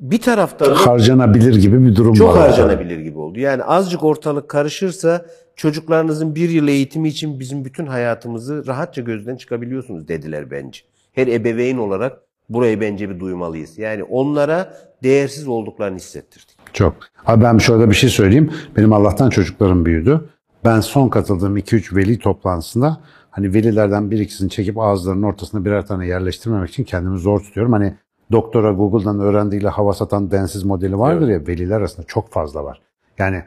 Bir 0.00 0.20
taraftan 0.20 0.74
Harcanabilir 0.74 1.54
gibi 1.56 1.86
bir 1.86 1.96
durum 1.96 2.14
çok 2.14 2.28
var. 2.36 2.38
harcanabilir 2.50 2.98
gibi 2.98 3.18
oldu. 3.18 3.38
Yani 3.40 3.64
azıcık 3.64 4.04
ortalık 4.04 4.48
karışırsa 4.48 5.26
çocuklarınızın 5.56 6.34
bir 6.34 6.48
yıl 6.48 6.68
eğitimi 6.68 7.08
için 7.08 7.40
bizim 7.40 7.64
bütün 7.64 7.86
hayatımızı 7.86 8.66
rahatça 8.66 9.02
gözden 9.02 9.36
çıkabiliyorsunuz 9.36 10.08
dediler 10.08 10.50
bence. 10.50 10.80
Her 11.20 11.26
ebeveyn 11.26 11.78
olarak 11.78 12.20
burayı 12.48 12.80
bence 12.80 13.10
bir 13.10 13.20
duymalıyız. 13.20 13.78
Yani 13.78 14.04
onlara 14.04 14.74
değersiz 15.02 15.48
olduklarını 15.48 15.96
hissettirdik. 15.96 16.56
Çok. 16.72 16.94
Abi 17.26 17.44
ben 17.44 17.58
şöyle 17.58 17.88
bir 17.90 17.94
şey 17.94 18.10
söyleyeyim. 18.10 18.50
Benim 18.76 18.92
Allah'tan 18.92 19.30
çocuklarım 19.30 19.84
büyüdü. 19.84 20.28
Ben 20.64 20.80
son 20.80 21.08
katıldığım 21.08 21.58
2-3 21.58 21.96
veli 21.96 22.18
toplantısında 22.18 23.00
hani 23.30 23.54
velilerden 23.54 24.10
bir 24.10 24.18
ikisini 24.18 24.50
çekip 24.50 24.78
ağızlarının 24.78 25.22
ortasına 25.22 25.64
birer 25.64 25.86
tane 25.86 26.06
yerleştirmemek 26.06 26.70
için 26.70 26.84
kendimi 26.84 27.18
zor 27.18 27.40
tutuyorum. 27.40 27.72
Hani 27.72 27.94
doktora 28.32 28.72
Google'dan 28.72 29.20
öğrendiğiyle 29.20 29.68
hava 29.68 29.92
satan 29.92 30.30
densiz 30.30 30.64
modeli 30.64 30.98
vardır 30.98 31.28
ya 31.28 31.46
veliler 31.46 31.76
arasında 31.76 32.06
çok 32.06 32.32
fazla 32.32 32.64
var. 32.64 32.80
Yani 33.18 33.42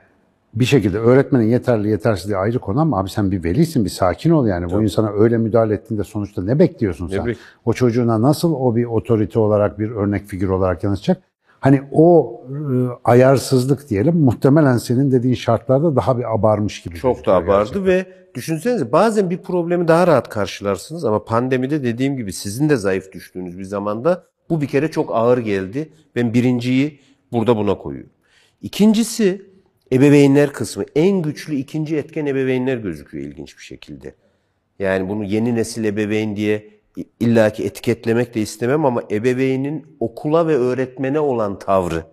bir 0.55 0.65
şekilde 0.65 0.97
öğretmenin 0.97 1.47
yeterli 1.47 1.89
yetersizliği 1.89 2.37
ayrı 2.37 2.59
konu 2.59 2.79
ama 2.79 2.99
abi 2.99 3.09
sen 3.09 3.31
bir 3.31 3.43
velisin 3.43 3.85
bir 3.85 3.89
sakin 3.89 4.29
ol 4.29 4.47
yani. 4.47 4.71
Bu 4.71 4.83
insana 4.83 5.11
öyle 5.11 5.37
müdahale 5.37 5.73
ettiğinde 5.73 6.03
sonuçta 6.03 6.43
ne 6.43 6.59
bekliyorsun 6.59 7.07
sen? 7.07 7.17
bek- 7.19 7.35
O 7.65 7.73
çocuğuna 7.73 8.21
nasıl 8.21 8.53
o 8.53 8.75
bir 8.75 8.85
otorite 8.85 9.39
olarak 9.39 9.79
bir 9.79 9.91
örnek 9.91 10.25
figür 10.25 10.49
olarak 10.49 10.83
yanaşacak? 10.83 11.21
Hani 11.59 11.81
o 11.91 12.41
e, 12.49 12.53
ayarsızlık 13.03 13.89
diyelim 13.89 14.15
muhtemelen 14.17 14.77
senin 14.77 15.11
dediğin 15.11 15.35
şartlarda 15.35 15.95
daha 15.95 16.17
bir 16.17 16.33
abarmış 16.35 16.81
gibi. 16.81 16.95
Çok 16.95 17.15
gözüküyor 17.15 17.47
daha 17.47 17.47
vardı 17.57 17.85
ve 17.85 18.05
düşünsenize 18.35 18.91
bazen 18.91 19.29
bir 19.29 19.37
problemi 19.37 19.87
daha 19.87 20.07
rahat 20.07 20.29
karşılarsınız 20.29 21.05
ama 21.05 21.23
pandemide 21.25 21.83
dediğim 21.83 22.17
gibi 22.17 22.33
sizin 22.33 22.69
de 22.69 22.75
zayıf 22.75 23.11
düştüğünüz 23.11 23.57
bir 23.59 23.63
zamanda 23.63 24.23
bu 24.49 24.61
bir 24.61 24.67
kere 24.67 24.91
çok 24.91 25.15
ağır 25.15 25.37
geldi. 25.37 25.89
Ben 26.15 26.33
birinciyi 26.33 26.99
burada 27.31 27.57
buna 27.57 27.77
koyuyorum. 27.77 28.09
İkincisi 28.61 29.52
Ebeveynler 29.93 30.53
kısmı 30.53 30.83
en 30.95 31.21
güçlü 31.21 31.55
ikinci 31.55 31.97
etken 31.97 32.25
ebeveynler 32.25 32.77
gözüküyor 32.77 33.25
ilginç 33.25 33.57
bir 33.57 33.63
şekilde. 33.63 34.15
Yani 34.79 35.09
bunu 35.09 35.23
yeni 35.23 35.55
nesil 35.55 35.83
ebeveyn 35.83 36.35
diye 36.35 36.69
illaki 37.19 37.65
etiketlemek 37.65 38.35
de 38.35 38.41
istemem 38.41 38.85
ama 38.85 39.03
ebeveynin 39.11 39.97
okula 39.99 40.47
ve 40.47 40.57
öğretmene 40.57 41.19
olan 41.19 41.59
tavrı, 41.59 42.03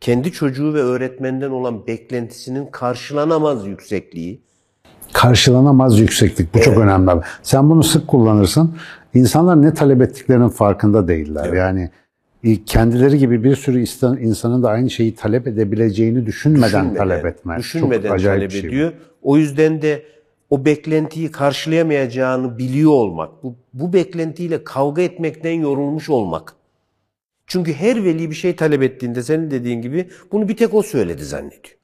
kendi 0.00 0.32
çocuğu 0.32 0.74
ve 0.74 0.80
öğretmenden 0.80 1.50
olan 1.50 1.86
beklentisinin 1.86 2.66
karşılanamaz 2.66 3.66
yüksekliği, 3.66 4.40
Karşılanamaz 5.12 6.00
yükseklik. 6.00 6.54
Bu 6.54 6.60
çok 6.60 6.78
önemli. 6.78 7.10
Sen 7.42 7.70
bunu 7.70 7.82
sık 7.82 8.08
kullanırsın. 8.08 8.76
İnsanlar 9.14 9.62
ne 9.62 9.74
talep 9.74 10.02
ettiklerinin 10.02 10.48
farkında 10.48 11.08
değiller. 11.08 11.52
Yani 11.52 11.82
e, 11.82 11.90
kendileri 12.66 13.18
gibi 13.18 13.44
bir 13.44 13.56
sürü 13.56 13.80
insan- 13.80 14.18
insanın 14.18 14.62
da 14.62 14.68
aynı 14.70 14.90
şeyi 14.90 15.14
talep 15.14 15.46
edebileceğini 15.46 16.26
düşünmeden, 16.26 16.66
düşünmeden, 16.68 16.94
talep 16.96 17.26
etme. 17.26 17.56
düşünmeden 17.58 18.08
çok 18.08 18.20
talep 18.24 18.50
şey 18.50 18.62
bu. 18.62 18.66
ediyor. 18.66 18.92
O 19.22 19.36
yüzden 19.36 19.82
de 19.82 20.02
o 20.50 20.64
beklentiyi 20.64 21.30
karşılayamayacağını 21.30 22.58
biliyor 22.58 22.90
olmak, 22.90 23.42
bu, 23.42 23.54
bu 23.72 23.92
beklentiyle 23.92 24.64
kavga 24.64 25.02
etmekten 25.02 25.52
yorulmuş 25.52 26.10
olmak. 26.10 26.54
Çünkü 27.46 27.72
her 27.72 28.04
veli 28.04 28.30
bir 28.30 28.34
şey 28.34 28.56
talep 28.56 28.82
ettiğinde 28.82 29.22
senin 29.22 29.50
dediğin 29.50 29.82
gibi 29.82 30.08
bunu 30.32 30.48
bir 30.48 30.56
tek 30.56 30.74
o 30.74 30.82
söyledi 30.82 31.24
zannediyor. 31.24 31.76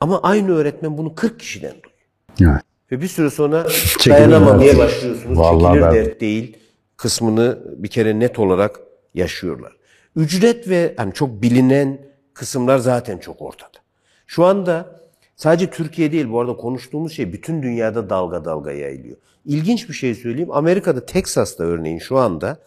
Ama 0.00 0.22
aynı 0.22 0.52
öğretmen 0.52 0.98
bunu 0.98 1.14
40 1.14 1.40
kişiden 1.40 1.72
duyuyor. 1.72 2.54
Evet. 2.54 2.64
Ve 2.92 3.02
bir 3.02 3.08
süre 3.08 3.30
sonra 3.30 3.66
dayanamamaya 4.08 4.78
başlıyorsunuz. 4.78 5.38
Vallahi 5.38 5.74
Çekilir 5.74 5.86
ben- 5.86 5.94
dert 5.94 6.20
değil 6.20 6.56
kısmını 6.96 7.58
bir 7.76 7.88
kere 7.88 8.18
net 8.18 8.38
olarak 8.38 8.80
yaşıyorlar. 9.14 9.76
Ücret 10.16 10.68
ve 10.68 10.94
hani 10.96 11.12
çok 11.12 11.42
bilinen 11.42 11.98
kısımlar 12.34 12.78
zaten 12.78 13.18
çok 13.18 13.42
ortada. 13.42 13.78
Şu 14.26 14.44
anda 14.44 15.00
sadece 15.36 15.70
Türkiye 15.70 16.12
değil 16.12 16.30
bu 16.30 16.40
arada 16.40 16.56
konuştuğumuz 16.56 17.12
şey 17.12 17.32
bütün 17.32 17.62
dünyada 17.62 18.10
dalga 18.10 18.44
dalga 18.44 18.72
yayılıyor. 18.72 19.16
İlginç 19.44 19.88
bir 19.88 19.94
şey 19.94 20.14
söyleyeyim. 20.14 20.52
Amerika'da 20.52 21.06
Texas'ta 21.06 21.64
örneğin 21.64 21.98
şu 21.98 22.18
anda 22.18 22.58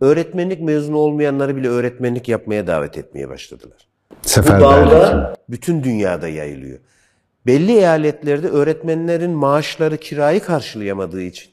öğretmenlik 0.00 0.60
mezunu 0.60 0.96
olmayanları 0.96 1.56
bile 1.56 1.68
öğretmenlik 1.68 2.28
yapmaya 2.28 2.66
davet 2.66 2.98
etmeye 2.98 3.28
başladılar. 3.28 3.88
Bu 4.10 4.28
Seferberlik. 4.28 4.62
dalga 4.92 5.34
bütün 5.48 5.84
dünyada 5.84 6.28
yayılıyor. 6.28 6.78
Belli 7.46 7.72
eyaletlerde 7.72 8.48
öğretmenlerin 8.48 9.30
maaşları 9.30 9.96
kirayı 9.96 10.40
karşılayamadığı 10.40 11.22
için 11.22 11.50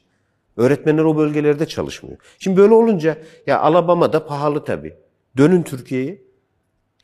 öğretmenler 0.56 1.04
o 1.04 1.16
bölgelerde 1.16 1.66
çalışmıyor. 1.66 2.16
Şimdi 2.38 2.56
böyle 2.56 2.74
olunca 2.74 3.16
ya 3.46 3.60
Alabama'da 3.60 4.26
pahalı 4.26 4.64
tabii. 4.64 4.94
Dönün 5.36 5.62
Türkiye'ye. 5.62 6.24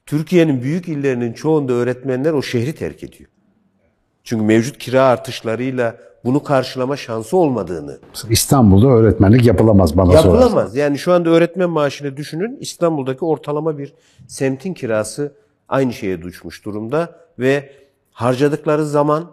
Türkiye'nin 0.07 0.63
büyük 0.63 0.89
illerinin 0.89 1.33
çoğunda 1.33 1.73
öğretmenler 1.73 2.33
o 2.33 2.43
şehri 2.43 2.75
terk 2.75 3.03
ediyor. 3.03 3.31
Çünkü 4.25 4.45
mevcut 4.45 4.79
kira 4.79 5.05
artışlarıyla 5.05 5.97
bunu 6.25 6.43
karşılama 6.43 6.97
şansı 6.97 7.37
olmadığını 7.37 7.99
İstanbul'da 8.31 8.89
öğretmenlik 8.89 9.47
yapılamaz 9.47 9.97
bana 9.97 10.07
sorarsan. 10.07 10.31
Yapılamaz. 10.31 10.77
Yani 10.77 10.99
şu 10.99 11.13
anda 11.13 11.31
öğretmen 11.31 11.71
maaşını 11.71 12.17
düşünün. 12.17 12.57
İstanbul'daki 12.61 13.25
ortalama 13.25 13.79
bir 13.79 13.95
semtin 14.27 14.75
kirası 14.75 15.33
aynı 15.69 15.93
şeye 15.93 16.23
düşmüş 16.23 16.65
durumda 16.65 17.17
ve 17.39 17.73
harcadıkları 18.11 18.87
zaman, 18.87 19.31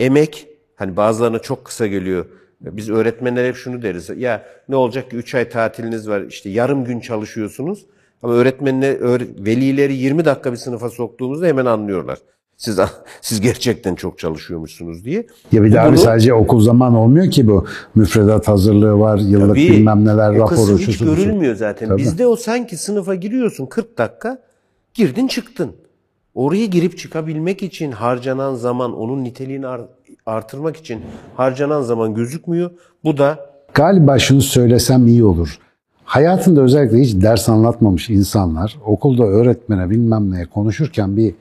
emek, 0.00 0.48
hani 0.76 0.96
bazılarına 0.96 1.38
çok 1.38 1.64
kısa 1.64 1.86
geliyor. 1.86 2.26
Biz 2.62 2.90
öğretmenler 2.90 3.44
hep 3.48 3.56
şunu 3.56 3.82
deriz. 3.82 4.10
Ya 4.16 4.42
ne 4.68 4.76
olacak 4.76 5.10
ki 5.10 5.16
3 5.16 5.34
ay 5.34 5.48
tatiliniz 5.48 6.08
var 6.08 6.20
işte 6.28 6.50
yarım 6.50 6.84
gün 6.84 7.00
çalışıyorsunuz. 7.00 7.86
Ama 8.22 8.32
öğretmenler, 8.34 8.94
öğre- 8.94 9.44
velileri 9.46 9.94
20 9.94 10.24
dakika 10.24 10.52
bir 10.52 10.56
sınıfa 10.56 10.90
soktuğumuzda 10.90 11.46
hemen 11.46 11.66
anlıyorlar. 11.66 12.18
Siz 12.56 12.78
siz 13.20 13.40
gerçekten 13.40 13.94
çok 13.94 14.18
çalışıyormuşsunuz 14.18 15.04
diye. 15.04 15.26
Ya 15.52 15.62
bir 15.64 15.72
daha 15.72 15.88
Bunu- 15.88 15.98
sadece 15.98 16.34
okul 16.34 16.60
zaman 16.60 16.94
olmuyor 16.94 17.30
ki 17.30 17.48
bu. 17.48 17.66
Müfredat 17.94 18.48
hazırlığı 18.48 18.98
var, 18.98 19.18
yıllık 19.18 19.48
Tabii, 19.48 19.68
bilmem 19.70 20.04
neler, 20.04 20.30
o 20.30 20.38
raporu, 20.38 20.78
hiç 20.78 20.88
busu. 20.88 21.04
görülmüyor 21.04 21.54
zaten. 21.54 21.88
Tabii. 21.88 21.98
Bizde 22.02 22.26
o 22.26 22.36
sanki 22.36 22.76
sınıfa 22.76 23.14
giriyorsun 23.14 23.66
40 23.66 23.98
dakika, 23.98 24.42
girdin 24.94 25.26
çıktın. 25.28 25.72
Oraya 26.34 26.66
girip 26.66 26.98
çıkabilmek 26.98 27.62
için 27.62 27.92
harcanan 27.92 28.54
zaman, 28.54 28.96
onun 28.96 29.24
niteliğini 29.24 29.66
artırmak 30.26 30.76
için 30.76 31.00
harcanan 31.36 31.82
zaman 31.82 32.14
gözükmüyor. 32.14 32.70
Bu 33.04 33.18
da 33.18 33.52
Galiba 33.74 34.18
şunu 34.18 34.42
söylesem 34.42 35.06
iyi 35.06 35.24
olur. 35.24 35.58
Hayatında 36.04 36.60
özellikle 36.62 36.98
hiç 36.98 37.22
ders 37.22 37.48
anlatmamış 37.48 38.10
insanlar 38.10 38.78
okulda 38.84 39.24
öğretmene 39.24 39.90
bilmem 39.90 40.30
neye 40.30 40.46
konuşurken 40.46 41.16
bir 41.16 41.34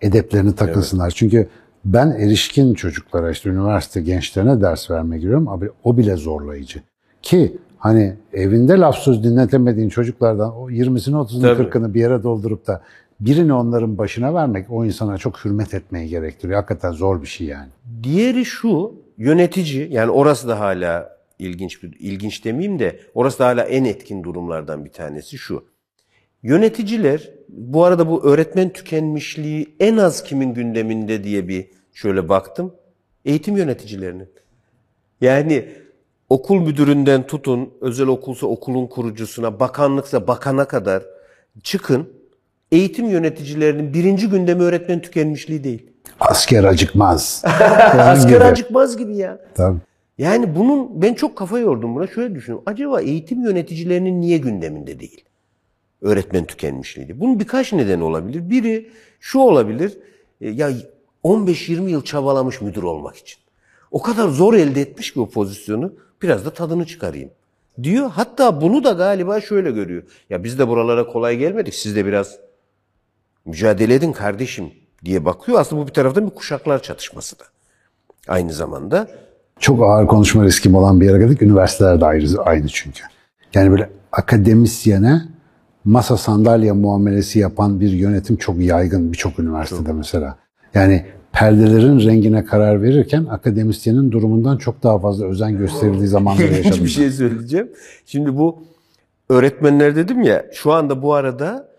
edeplerini 0.00 0.54
takınsınlar. 0.54 1.10
Çünkü 1.10 1.48
ben 1.84 2.10
erişkin 2.10 2.74
çocuklara 2.74 3.30
işte 3.30 3.50
üniversite 3.50 4.00
gençlerine 4.00 4.60
ders 4.60 4.90
vermeye 4.90 5.18
giriyorum. 5.18 5.48
Abi 5.48 5.70
o 5.84 5.96
bile 5.96 6.16
zorlayıcı. 6.16 6.82
Ki 7.22 7.56
hani 7.78 8.14
evinde 8.32 8.72
laf 8.72 8.96
söz 8.96 9.24
dinletemediğin 9.24 9.88
çocuklardan 9.88 10.56
o 10.56 10.70
20'sini 10.70 11.14
30'unu 11.14 11.42
Tabii. 11.42 11.62
40'ını 11.62 11.94
bir 11.94 12.00
yere 12.00 12.22
doldurup 12.22 12.66
da 12.66 12.82
birini 13.20 13.52
onların 13.52 13.98
başına 13.98 14.34
vermek 14.34 14.66
o 14.70 14.84
insana 14.84 15.18
çok 15.18 15.44
hürmet 15.44 15.74
etmeyi 15.74 16.08
gerektiriyor. 16.08 16.56
Hakikaten 16.56 16.92
zor 16.92 17.22
bir 17.22 17.26
şey 17.26 17.46
yani. 17.46 17.68
Diğeri 18.02 18.44
şu, 18.44 18.94
yönetici, 19.18 19.92
yani 19.92 20.10
orası 20.10 20.48
da 20.48 20.60
hala 20.60 21.16
ilginç 21.38 21.82
bir 21.82 21.96
ilginç 21.98 22.44
demeyeyim 22.44 22.78
de 22.78 23.00
orası 23.14 23.38
da 23.38 23.46
hala 23.46 23.62
en 23.62 23.84
etkin 23.84 24.24
durumlardan 24.24 24.84
bir 24.84 24.92
tanesi 24.92 25.38
şu. 25.38 25.64
Yöneticiler, 26.42 27.30
bu 27.48 27.84
arada 27.84 28.08
bu 28.08 28.24
öğretmen 28.24 28.68
tükenmişliği 28.68 29.74
en 29.80 29.96
az 29.96 30.22
kimin 30.22 30.54
gündeminde 30.54 31.24
diye 31.24 31.48
bir 31.48 31.70
şöyle 31.92 32.28
baktım. 32.28 32.74
Eğitim 33.24 33.56
yöneticilerinin. 33.56 34.28
Yani 35.20 35.68
okul 36.28 36.60
müdüründen 36.60 37.26
tutun, 37.26 37.70
özel 37.80 38.06
okulsa 38.06 38.46
okulun 38.46 38.86
kurucusuna, 38.86 39.60
bakanlıksa 39.60 40.26
bakana 40.26 40.64
kadar 40.64 41.02
çıkın. 41.62 42.19
Eğitim 42.72 43.08
yöneticilerinin 43.08 43.94
birinci 43.94 44.28
gündemi 44.28 44.62
öğretmen 44.62 45.00
tükenmişliği 45.00 45.64
değil. 45.64 45.86
Asker 46.20 46.64
acıkmaz. 46.64 47.42
Asker 47.98 48.28
gibi. 48.36 48.44
acıkmaz 48.44 48.96
gibi 48.96 49.16
ya. 49.16 49.38
Tabii. 49.54 49.78
Yani 50.18 50.56
bunun 50.56 51.02
ben 51.02 51.14
çok 51.14 51.36
kafa 51.36 51.58
yordum 51.58 51.94
buna. 51.94 52.06
Şöyle 52.06 52.34
düşünüyorum. 52.34 52.62
Acaba 52.66 53.00
eğitim 53.00 53.42
yöneticilerinin 53.44 54.20
niye 54.20 54.38
gündeminde 54.38 55.00
değil? 55.00 55.24
Öğretmen 56.02 56.44
tükenmişliği. 56.44 57.20
Bunun 57.20 57.40
birkaç 57.40 57.72
nedeni 57.72 58.02
olabilir. 58.04 58.50
Biri 58.50 58.90
şu 59.20 59.38
olabilir. 59.38 59.98
e, 60.40 60.50
Ya 60.50 60.70
15-20 61.24 61.88
yıl 61.90 62.02
çabalamış 62.04 62.60
müdür 62.60 62.82
olmak 62.82 63.16
için. 63.16 63.38
O 63.90 64.02
kadar 64.02 64.28
zor 64.28 64.54
elde 64.54 64.80
etmiş 64.80 65.12
ki 65.14 65.20
o 65.20 65.28
pozisyonu. 65.28 65.92
Biraz 66.22 66.44
da 66.44 66.50
tadını 66.50 66.86
çıkarayım. 66.86 67.30
Diyor. 67.82 68.10
Hatta 68.14 68.60
bunu 68.60 68.84
da 68.84 68.90
galiba 68.92 69.40
şöyle 69.40 69.70
görüyor. 69.70 70.02
Ya 70.30 70.44
biz 70.44 70.58
de 70.58 70.68
buralara 70.68 71.06
kolay 71.06 71.36
gelmedik. 71.36 71.74
Siz 71.74 71.96
de 71.96 72.06
biraz 72.06 72.36
mücadele 73.46 73.94
edin 73.94 74.12
kardeşim 74.12 74.64
diye 75.04 75.24
bakıyor. 75.24 75.60
Aslında 75.60 75.82
bu 75.82 75.86
bir 75.88 75.92
taraftan 75.92 76.26
bir 76.26 76.34
kuşaklar 76.34 76.82
çatışması 76.82 77.38
da. 77.38 77.44
Aynı 78.28 78.52
zamanda 78.52 79.08
çok 79.60 79.82
ağır 79.82 80.06
konuşma 80.06 80.44
riskim 80.44 80.74
olan 80.74 81.00
bir 81.00 81.06
yere 81.06 81.18
geldik. 81.18 81.42
Üniversiteler 81.42 82.00
de 82.00 82.04
ayrı, 82.04 82.42
aynı 82.42 82.68
çünkü. 82.68 83.02
Yani 83.54 83.70
böyle 83.70 83.90
akademisyene 84.12 85.22
masa 85.84 86.16
sandalye 86.16 86.72
muamelesi 86.72 87.38
yapan 87.38 87.80
bir 87.80 87.90
yönetim 87.90 88.36
çok 88.36 88.60
yaygın 88.60 89.12
birçok 89.12 89.38
üniversitede 89.38 89.92
mesela. 89.92 90.36
Yani 90.74 91.06
perdelerin 91.32 92.00
rengine 92.00 92.44
karar 92.44 92.82
verirken 92.82 93.24
akademisyenin 93.24 94.12
durumundan 94.12 94.56
çok 94.56 94.82
daha 94.82 94.98
fazla 94.98 95.26
özen 95.26 95.58
gösterildiği 95.58 96.08
zamanları 96.08 96.54
yaşadım. 96.56 96.84
bir 96.84 96.88
şey 96.88 97.10
söyleyeceğim. 97.10 97.70
Şimdi 98.06 98.36
bu 98.36 98.62
öğretmenler 99.28 99.96
dedim 99.96 100.22
ya 100.22 100.46
şu 100.52 100.72
anda 100.72 101.02
bu 101.02 101.14
arada 101.14 101.69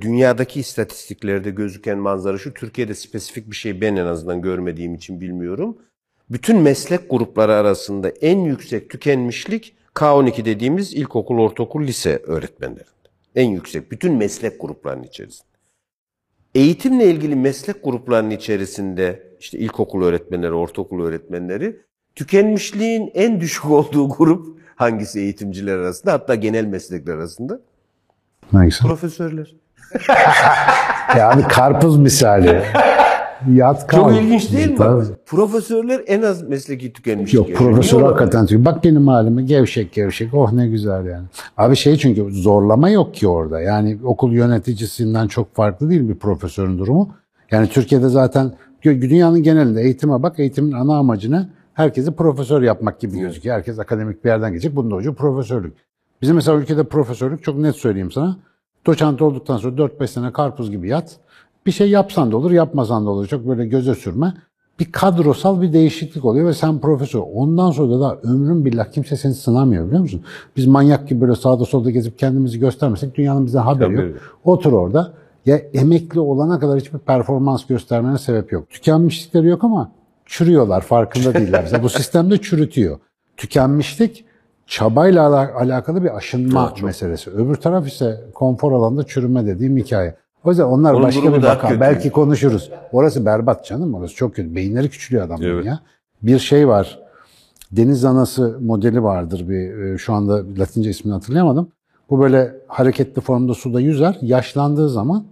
dünyadaki 0.00 0.60
istatistiklerde 0.60 1.50
gözüken 1.50 1.98
manzara 1.98 2.38
şu. 2.38 2.54
Türkiye'de 2.54 2.94
spesifik 2.94 3.50
bir 3.50 3.56
şey 3.56 3.80
ben 3.80 3.96
en 3.96 4.06
azından 4.06 4.42
görmediğim 4.42 4.94
için 4.94 5.20
bilmiyorum. 5.20 5.78
Bütün 6.30 6.56
meslek 6.56 7.10
grupları 7.10 7.54
arasında 7.54 8.08
en 8.08 8.38
yüksek 8.38 8.90
tükenmişlik 8.90 9.74
K12 9.94 10.44
dediğimiz 10.44 10.94
ilkokul, 10.94 11.38
ortaokul, 11.38 11.82
lise 11.82 12.22
öğretmenlerinde. 12.26 12.90
En 13.34 13.48
yüksek 13.50 13.90
bütün 13.90 14.14
meslek 14.14 14.60
gruplarının 14.60 15.02
içerisinde. 15.02 15.50
Eğitimle 16.54 17.10
ilgili 17.10 17.36
meslek 17.36 17.84
gruplarının 17.84 18.30
içerisinde 18.30 19.36
işte 19.40 19.58
ilkokul 19.58 20.02
öğretmenleri, 20.02 20.52
ortaokul 20.52 21.04
öğretmenleri 21.04 21.76
tükenmişliğin 22.14 23.10
en 23.14 23.40
düşük 23.40 23.64
olduğu 23.70 24.08
grup 24.08 24.60
hangisi 24.76 25.20
eğitimciler 25.20 25.78
arasında 25.78 26.12
hatta 26.12 26.34
genel 26.34 26.64
meslekler 26.64 27.14
arasında? 27.14 27.60
Neyse. 28.52 28.84
Profesörler. 28.84 29.54
Yani 31.18 31.42
karpuz 31.42 31.98
misali. 31.98 32.62
Yat 33.52 33.86
kal. 33.86 33.98
Çok 33.98 34.22
ilginç 34.22 34.52
değil 34.52 34.70
mi? 34.70 34.76
Tabii. 34.76 35.04
Profesörler 35.26 36.00
en 36.06 36.22
az 36.22 36.42
mesleki 36.42 36.92
tükenmişlik 36.92 37.34
Yok 37.34 37.48
yaşıyor. 37.48 37.70
profesör 37.72 38.02
hakikaten 38.02 38.48
diyor. 38.48 38.64
Bak 38.64 38.84
benim 38.84 39.08
halime 39.08 39.42
gevşek 39.42 39.92
gevşek. 39.92 40.34
Oh 40.34 40.52
ne 40.52 40.68
güzel 40.68 41.04
yani. 41.06 41.26
Abi 41.56 41.76
şey 41.76 41.96
çünkü 41.96 42.26
zorlama 42.30 42.90
yok 42.90 43.14
ki 43.14 43.28
orada. 43.28 43.60
Yani 43.60 43.98
okul 44.04 44.32
yöneticisinden 44.32 45.26
çok 45.26 45.54
farklı 45.54 45.90
değil 45.90 46.08
bir 46.08 46.14
profesörün 46.14 46.78
durumu. 46.78 47.14
Yani 47.50 47.68
Türkiye'de 47.68 48.08
zaten 48.08 48.52
dünyanın 48.84 49.42
genelinde 49.42 49.82
eğitime 49.82 50.22
bak, 50.22 50.38
eğitimin 50.38 50.72
ana 50.72 50.98
amacını 50.98 51.48
herkesi 51.74 52.12
profesör 52.12 52.62
yapmak 52.62 53.00
gibi 53.00 53.18
gözüküyor. 53.18 53.56
Herkes 53.56 53.78
akademik 53.78 54.24
bir 54.24 54.28
yerden 54.28 54.50
gelecek. 54.50 54.76
Bunun 54.76 54.90
da 54.90 54.94
ucu 54.94 55.14
profesörlük. 55.14 55.74
Bizim 56.22 56.36
mesela 56.36 56.58
ülkede 56.58 56.84
profesörlük 56.84 57.44
çok 57.44 57.58
net 57.58 57.76
söyleyeyim 57.76 58.10
sana. 58.10 58.36
Doçent 58.86 59.22
olduktan 59.22 59.56
sonra 59.56 59.76
4-5 59.76 60.06
sene 60.06 60.32
karpuz 60.32 60.70
gibi 60.70 60.88
yat. 60.88 61.16
Bir 61.66 61.72
şey 61.72 61.90
yapsan 61.90 62.32
da 62.32 62.36
olur, 62.36 62.50
yapmasan 62.50 63.06
da 63.06 63.10
olur. 63.10 63.26
Çok 63.26 63.48
böyle 63.48 63.66
göze 63.66 63.94
sürme. 63.94 64.34
Bir 64.78 64.92
kadrosal 64.92 65.62
bir 65.62 65.72
değişiklik 65.72 66.24
oluyor 66.24 66.46
ve 66.48 66.54
sen 66.54 66.78
profesör. 66.78 67.22
Ondan 67.34 67.70
sonra 67.70 68.00
da 68.00 68.16
ömrün 68.22 68.64
billah 68.64 68.92
kimse 68.92 69.16
seni 69.16 69.34
sınamıyor 69.34 69.86
biliyor 69.86 70.00
musun? 70.00 70.22
Biz 70.56 70.66
manyak 70.66 71.08
gibi 71.08 71.20
böyle 71.20 71.34
sağda 71.34 71.64
solda 71.64 71.90
gezip 71.90 72.18
kendimizi 72.18 72.58
göstermesek 72.58 73.14
dünyanın 73.14 73.46
bize 73.46 73.58
haberi 73.58 73.96
Tabii. 73.96 74.08
yok. 74.08 74.18
Otur 74.44 74.72
orada. 74.72 75.12
Ya 75.46 75.56
emekli 75.56 76.20
olana 76.20 76.58
kadar 76.58 76.80
hiçbir 76.80 76.98
performans 76.98 77.66
göstermene 77.66 78.18
sebep 78.18 78.52
yok. 78.52 78.70
Tükenmişlikleri 78.70 79.46
yok 79.46 79.64
ama 79.64 79.92
çürüyorlar 80.26 80.80
farkında 80.80 81.34
değiller. 81.34 81.70
Bu 81.82 81.88
sistemde 81.88 82.38
çürütüyor. 82.38 82.98
Tükenmişlik 83.36 84.24
çabayla 84.70 85.26
ala- 85.26 85.54
alakalı 85.58 86.02
bir 86.04 86.16
aşınma 86.16 86.64
Evet, 86.66 86.76
çok. 86.76 86.86
meselesi. 86.86 87.30
Öbür 87.30 87.54
taraf 87.54 87.88
ise 87.88 88.20
konfor 88.34 88.72
alanında 88.72 89.02
çürüme 89.06 89.46
dediğim 89.46 89.76
hikaye. 89.76 90.14
O 90.44 90.50
yüzden 90.50 90.64
onlar 90.64 90.94
Onun 90.94 91.02
başka 91.02 91.34
bir 91.34 91.42
kötü. 91.42 91.80
Belki 91.80 92.10
konuşuruz. 92.10 92.70
Orası 92.92 93.26
berbat 93.26 93.64
canım. 93.66 93.94
Orası 93.94 94.14
çok 94.14 94.34
kötü. 94.34 94.54
Beyinleri 94.54 94.90
küçülüyor 94.90 95.26
adamların 95.26 95.54
Evet. 95.54 95.64
ya. 95.66 95.80
Bir 96.22 96.38
şey 96.38 96.68
var. 96.68 96.98
Deniz 97.72 98.04
anası 98.04 98.58
modeli 98.60 99.02
vardır 99.02 99.48
bir 99.48 99.78
e, 99.78 99.98
şu 99.98 100.12
anda 100.12 100.42
Latince 100.58 100.90
ismini 100.90 101.14
hatırlayamadım. 101.14 101.68
Bu 102.10 102.20
böyle 102.20 102.54
hareketli 102.66 103.20
formda 103.20 103.54
suda 103.54 103.80
yüzer. 103.80 104.18
Yaşlandığı 104.22 104.88
zaman 104.88 105.24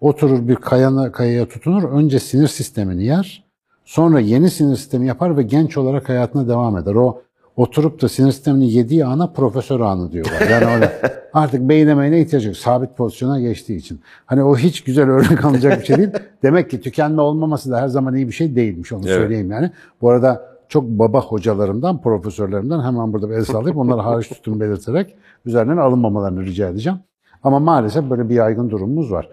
oturur 0.00 0.48
bir 0.48 0.56
kayana, 0.56 1.12
kayaya 1.12 1.48
tutunur. 1.48 1.82
Önce 1.82 2.18
sinir 2.18 2.48
sistemini 2.48 3.04
yer. 3.04 3.44
Sonra 3.84 4.20
yeni 4.20 4.50
sinir 4.50 4.76
sistemi 4.76 5.06
yapar 5.06 5.36
ve 5.36 5.42
genç 5.42 5.76
olarak 5.78 6.08
hayatına 6.08 6.48
devam 6.48 6.76
eder. 6.78 6.94
O 6.94 7.22
oturup 7.56 8.02
da 8.02 8.08
sinir 8.08 8.32
sistemini 8.32 8.72
yediği 8.72 9.04
ana 9.04 9.26
profesör 9.26 9.80
anı 9.80 10.12
diyorlar. 10.12 10.48
Yani 10.50 10.74
öyle 10.74 10.92
artık 11.32 11.68
beyin 11.68 11.88
emeğine 11.88 12.20
ihtiyaç 12.20 12.44
yok. 12.46 12.56
Sabit 12.56 12.96
pozisyona 12.96 13.40
geçtiği 13.40 13.76
için. 13.76 14.00
Hani 14.26 14.42
o 14.42 14.56
hiç 14.56 14.84
güzel 14.84 15.10
örnek 15.10 15.44
alınacak 15.44 15.80
bir 15.80 15.86
şey 15.86 15.96
değil. 15.96 16.10
Demek 16.42 16.70
ki 16.70 16.80
tükenme 16.80 17.22
olmaması 17.22 17.70
da 17.70 17.80
her 17.80 17.88
zaman 17.88 18.14
iyi 18.14 18.26
bir 18.28 18.32
şey 18.32 18.56
değilmiş. 18.56 18.92
Onu 18.92 19.02
Evet. 19.06 19.16
söyleyeyim 19.16 19.50
yani. 19.50 19.70
Bu 20.00 20.10
arada 20.10 20.56
çok 20.68 20.84
baba 20.84 21.20
hocalarımdan, 21.20 22.00
profesörlerimden 22.02 22.80
hemen 22.80 23.12
burada 23.12 23.30
bir 23.30 23.34
el 23.34 23.44
sallayıp 23.44 23.76
onları 23.76 24.00
hariç 24.00 24.28
tuttuğumu 24.28 24.60
belirterek 24.60 25.14
üzerinden 25.46 25.76
alınmamalarını 25.76 26.44
rica 26.44 26.68
edeceğim. 26.68 26.98
Ama 27.42 27.58
maalesef 27.58 28.10
böyle 28.10 28.28
bir 28.28 28.34
yaygın 28.34 28.70
durumumuz 28.70 29.12
var. 29.12 29.28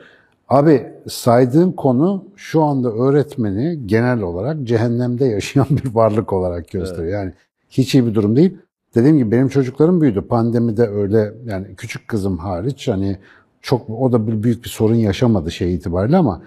Abi 0.50 0.88
saydığın 1.08 1.72
konu 1.72 2.26
şu 2.36 2.62
anda 2.64 2.92
öğretmeni 2.92 3.88
genel 3.88 4.22
olarak 4.22 4.64
cehennemde 4.64 5.26
yaşayan 5.26 5.66
bir 5.70 5.96
varlık 5.96 6.34
olarak 6.34 6.68
gösteriyor. 6.68 7.20
Yani 7.20 7.34
hiç 7.78 7.96
iyi 7.96 8.06
bir 8.06 8.16
durum 8.16 8.36
değil. 8.36 8.58
Dediğim 8.96 9.18
gibi 9.18 9.32
benim 9.32 9.48
çocuklarım 9.48 10.02
büyüdü. 10.02 10.22
Pandemide 10.22 10.88
öyle 10.88 11.34
yani 11.46 11.76
küçük 11.76 12.08
kızım 12.08 12.38
hariç 12.38 12.88
hani 12.88 13.18
çok 13.62 13.90
o 13.90 14.12
da 14.12 14.28
bir 14.28 14.44
büyük 14.44 14.64
bir 14.64 14.70
sorun 14.70 14.96
yaşamadı 14.96 15.52
şey 15.52 15.76
itibariyle 15.76 16.18
ama 16.18 16.42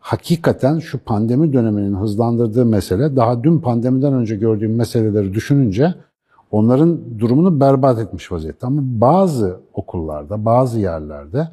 hakikaten 0.00 0.78
şu 0.78 0.98
pandemi 0.98 1.52
döneminin 1.52 1.94
hızlandırdığı 1.94 2.66
mesele 2.66 3.16
daha 3.16 3.44
dün 3.44 3.58
pandemiden 3.58 4.12
önce 4.12 4.36
gördüğüm 4.36 4.76
meseleleri 4.76 5.34
düşününce 5.34 5.94
onların 6.50 7.00
durumunu 7.18 7.60
berbat 7.60 7.98
etmiş 7.98 8.32
vaziyette. 8.32 8.66
Ama 8.66 8.82
bazı 8.84 9.60
okullarda, 9.74 10.44
bazı 10.44 10.80
yerlerde 10.80 11.48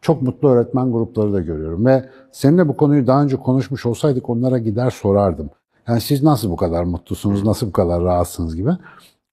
çok 0.00 0.22
mutlu 0.22 0.48
öğretmen 0.48 0.92
grupları 0.92 1.32
da 1.32 1.40
görüyorum 1.40 1.86
ve 1.86 2.04
seninle 2.32 2.68
bu 2.68 2.76
konuyu 2.76 3.06
daha 3.06 3.22
önce 3.22 3.36
konuşmuş 3.36 3.86
olsaydık 3.86 4.30
onlara 4.30 4.58
gider 4.58 4.90
sorardım. 4.90 5.50
Yani 5.88 6.00
siz 6.00 6.22
nasıl 6.22 6.50
bu 6.50 6.56
kadar 6.56 6.84
mutlusunuz, 6.84 7.44
nasıl 7.44 7.66
bu 7.66 7.72
kadar 7.72 8.02
rahatsınız 8.02 8.56
gibi. 8.56 8.70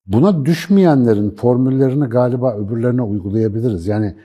Buna 0.08 0.46
düşmeyenlerin 0.46 1.30
formüllerini 1.30 2.06
galiba 2.06 2.56
öbürlerine 2.56 3.02
uygulayabiliriz. 3.02 3.88
Yani 3.88 4.16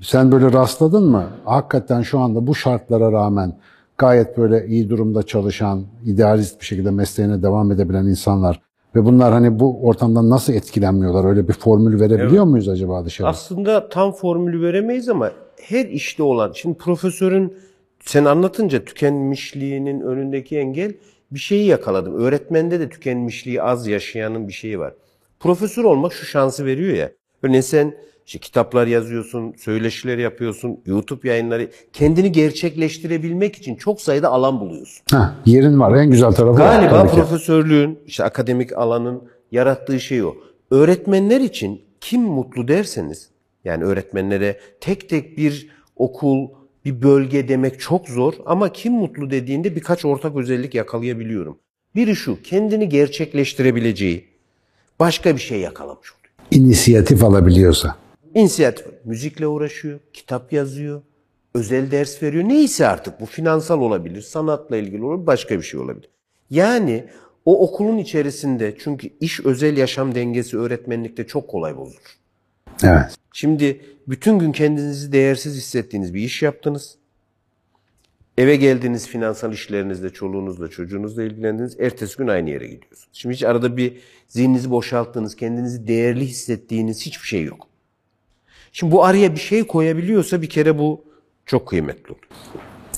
sen 0.00 0.32
böyle 0.32 0.52
rastladın 0.52 1.10
mı? 1.10 1.24
Hakikaten 1.44 2.02
şu 2.02 2.18
anda 2.18 2.46
bu 2.46 2.54
şartlara 2.54 3.12
rağmen 3.12 3.56
gayet 3.98 4.38
böyle 4.38 4.66
iyi 4.66 4.90
durumda 4.90 5.22
çalışan, 5.22 5.82
idealist 6.04 6.60
bir 6.60 6.66
şekilde 6.66 6.90
mesleğine 6.90 7.42
devam 7.42 7.72
edebilen 7.72 8.06
insanlar 8.06 8.60
ve 8.94 9.04
bunlar 9.04 9.32
hani 9.32 9.60
bu 9.60 9.86
ortamdan 9.86 10.30
nasıl 10.30 10.52
etkilenmiyorlar? 10.52 11.24
Öyle 11.24 11.48
bir 11.48 11.52
formül 11.52 12.00
verebiliyor 12.00 12.44
muyuz 12.44 12.68
acaba 12.68 13.04
dışarı? 13.04 13.28
Aslında 13.28 13.88
tam 13.88 14.12
formülü 14.12 14.62
veremeyiz 14.62 15.08
ama 15.08 15.30
her 15.62 15.84
işte 15.84 16.22
olan, 16.22 16.52
şimdi 16.54 16.78
profesörün 16.78 17.54
sen 18.04 18.24
anlatınca 18.24 18.84
tükenmişliğinin 18.84 20.00
önündeki 20.00 20.58
engel 20.58 20.94
bir 21.30 21.38
şeyi 21.38 21.66
yakaladım. 21.66 22.14
Öğretmende 22.14 22.80
de 22.80 22.88
tükenmişliği 22.88 23.62
az 23.62 23.86
yaşayanın 23.86 24.48
bir 24.48 24.52
şeyi 24.52 24.78
var. 24.78 24.94
Profesör 25.40 25.84
olmak 25.84 26.12
şu 26.12 26.26
şansı 26.26 26.64
veriyor 26.66 26.94
ya. 26.94 27.12
Örneğin 27.42 27.60
sen 27.60 27.94
işte 28.26 28.38
kitaplar 28.38 28.86
yazıyorsun, 28.86 29.54
söyleşiler 29.58 30.18
yapıyorsun, 30.18 30.80
YouTube 30.86 31.28
yayınları. 31.28 31.70
Kendini 31.92 32.32
gerçekleştirebilmek 32.32 33.56
için 33.56 33.74
çok 33.74 34.00
sayıda 34.00 34.28
alan 34.28 34.60
buluyorsun. 34.60 35.04
Heh, 35.12 35.34
yerin 35.46 35.80
var. 35.80 35.96
En 35.96 36.10
güzel 36.10 36.32
tarafı. 36.32 36.58
Galiba 36.58 36.90
Tabii 36.90 37.10
ki. 37.10 37.14
profesörlüğün, 37.16 37.98
işte 38.06 38.24
akademik 38.24 38.78
alanın 38.78 39.22
yarattığı 39.52 40.00
şey 40.00 40.22
o. 40.22 40.34
Öğretmenler 40.70 41.40
için 41.40 41.80
kim 42.00 42.22
mutlu 42.22 42.68
derseniz, 42.68 43.30
yani 43.64 43.84
öğretmenlere 43.84 44.60
tek 44.80 45.08
tek 45.08 45.38
bir 45.38 45.68
okul, 45.96 46.48
bir 46.84 47.02
bölge 47.02 47.48
demek 47.48 47.80
çok 47.80 48.08
zor 48.08 48.34
ama 48.46 48.72
kim 48.72 48.92
mutlu 48.92 49.30
dediğinde 49.30 49.76
birkaç 49.76 50.04
ortak 50.04 50.36
özellik 50.36 50.74
yakalayabiliyorum. 50.74 51.58
Biri 51.94 52.16
şu, 52.16 52.42
kendini 52.42 52.88
gerçekleştirebileceği 52.88 54.24
başka 55.00 55.36
bir 55.36 55.40
şey 55.40 55.60
yakalamış 55.60 56.12
oluyor. 56.12 56.34
İnisiyatif 56.50 57.24
alabiliyorsa. 57.24 57.96
İnisiyatif, 58.34 58.86
müzikle 59.04 59.46
uğraşıyor, 59.46 60.00
kitap 60.12 60.52
yazıyor, 60.52 61.02
özel 61.54 61.90
ders 61.90 62.22
veriyor. 62.22 62.44
Neyse 62.44 62.86
artık 62.86 63.20
bu 63.20 63.26
finansal 63.26 63.80
olabilir, 63.80 64.22
sanatla 64.22 64.76
ilgili 64.76 65.04
olabilir, 65.04 65.26
başka 65.26 65.58
bir 65.58 65.62
şey 65.62 65.80
olabilir. 65.80 66.10
Yani 66.50 67.04
o 67.44 67.68
okulun 67.68 67.98
içerisinde 67.98 68.76
çünkü 68.78 69.08
iş 69.20 69.40
özel 69.40 69.76
yaşam 69.76 70.14
dengesi 70.14 70.58
öğretmenlikte 70.58 71.26
çok 71.26 71.48
kolay 71.48 71.76
bozulur. 71.76 72.19
Evet. 72.84 73.14
Şimdi 73.32 73.80
bütün 74.08 74.38
gün 74.38 74.52
kendinizi 74.52 75.12
değersiz 75.12 75.56
hissettiğiniz 75.56 76.14
bir 76.14 76.20
iş 76.20 76.42
yaptınız. 76.42 76.94
Eve 78.38 78.56
geldiniz 78.56 79.08
finansal 79.08 79.52
işlerinizle, 79.52 80.10
çoluğunuzla, 80.10 80.68
çocuğunuzla 80.68 81.22
ilgilendiniz. 81.22 81.80
Ertesi 81.80 82.16
gün 82.16 82.28
aynı 82.28 82.50
yere 82.50 82.66
gidiyorsunuz. 82.66 83.08
Şimdi 83.12 83.34
hiç 83.34 83.42
arada 83.42 83.76
bir 83.76 83.96
zihninizi 84.28 84.70
boşalttığınız, 84.70 85.36
kendinizi 85.36 85.88
değerli 85.88 86.26
hissettiğiniz 86.26 87.06
hiçbir 87.06 87.26
şey 87.26 87.44
yok. 87.44 87.66
Şimdi 88.72 88.92
bu 88.92 89.04
araya 89.04 89.32
bir 89.32 89.40
şey 89.40 89.66
koyabiliyorsa 89.66 90.42
bir 90.42 90.48
kere 90.48 90.78
bu 90.78 91.04
çok 91.46 91.68
kıymetli 91.68 92.12
olur. 92.12 92.28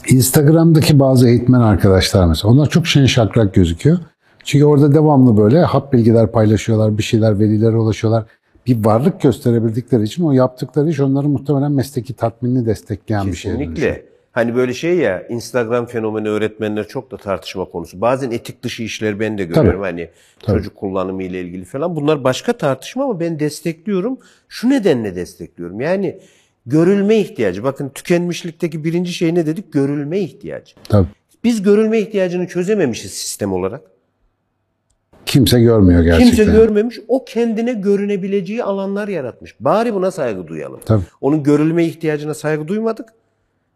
Instagram'daki 0.08 1.00
bazı 1.00 1.28
eğitmen 1.28 1.60
arkadaşlar 1.60 2.26
mesela 2.26 2.52
onlar 2.52 2.68
çok 2.68 2.86
şen 2.86 3.06
şakrak 3.06 3.54
gözüküyor. 3.54 3.98
Çünkü 4.44 4.64
orada 4.64 4.94
devamlı 4.94 5.36
böyle 5.36 5.60
hap 5.60 5.92
bilgiler 5.92 6.32
paylaşıyorlar, 6.32 6.98
bir 6.98 7.02
şeyler 7.02 7.38
velilere 7.38 7.76
ulaşıyorlar. 7.76 8.24
Bir 8.66 8.84
varlık 8.84 9.20
gösterebildikleri 9.20 10.02
için 10.02 10.24
o 10.24 10.32
yaptıkları 10.32 10.90
iş 10.90 11.00
onların 11.00 11.30
muhtemelen 11.30 11.72
mesleki 11.72 12.14
tatminini 12.14 12.66
destekleyen 12.66 13.26
bir 13.26 13.34
şey. 13.34 13.52
Kesinlikle. 13.52 14.12
Hani 14.32 14.54
böyle 14.54 14.74
şey 14.74 14.96
ya 14.96 15.26
Instagram 15.28 15.86
fenomeni 15.86 16.28
öğretmenler 16.28 16.88
çok 16.88 17.10
da 17.10 17.16
tartışma 17.16 17.64
konusu. 17.64 18.00
Bazen 18.00 18.30
etik 18.30 18.62
dışı 18.62 18.82
işler 18.82 19.20
ben 19.20 19.38
de 19.38 19.44
görüyorum. 19.44 19.80
Hani 19.80 20.08
çocuk 20.46 20.76
kullanımı 20.76 21.22
ile 21.22 21.40
ilgili 21.40 21.64
falan. 21.64 21.96
Bunlar 21.96 22.24
başka 22.24 22.52
tartışma 22.52 23.04
ama 23.04 23.20
ben 23.20 23.40
destekliyorum. 23.40 24.18
Şu 24.48 24.70
nedenle 24.70 25.16
destekliyorum. 25.16 25.80
Yani 25.80 26.18
görülme 26.66 27.16
ihtiyacı. 27.16 27.64
Bakın 27.64 27.88
tükenmişlikteki 27.88 28.84
birinci 28.84 29.12
şey 29.12 29.34
ne 29.34 29.46
dedik? 29.46 29.72
Görülme 29.72 30.20
ihtiyacı. 30.20 30.74
Tabii. 30.88 31.08
Biz 31.44 31.62
görülme 31.62 31.98
ihtiyacını 31.98 32.46
çözememişiz 32.46 33.12
sistem 33.12 33.52
olarak. 33.52 33.91
Kimse 35.26 35.60
görmüyor 35.60 36.02
gerçekten. 36.02 36.36
Kimse 36.36 36.52
görmemiş. 36.52 37.00
O 37.08 37.24
kendine 37.24 37.72
görünebileceği 37.72 38.64
alanlar 38.64 39.08
yaratmış. 39.08 39.54
Bari 39.60 39.94
buna 39.94 40.10
saygı 40.10 40.46
duyalım. 40.46 40.80
Tabii. 40.86 41.02
Onun 41.20 41.42
görülme 41.42 41.84
ihtiyacına 41.84 42.34
saygı 42.34 42.68
duymadık. 42.68 43.08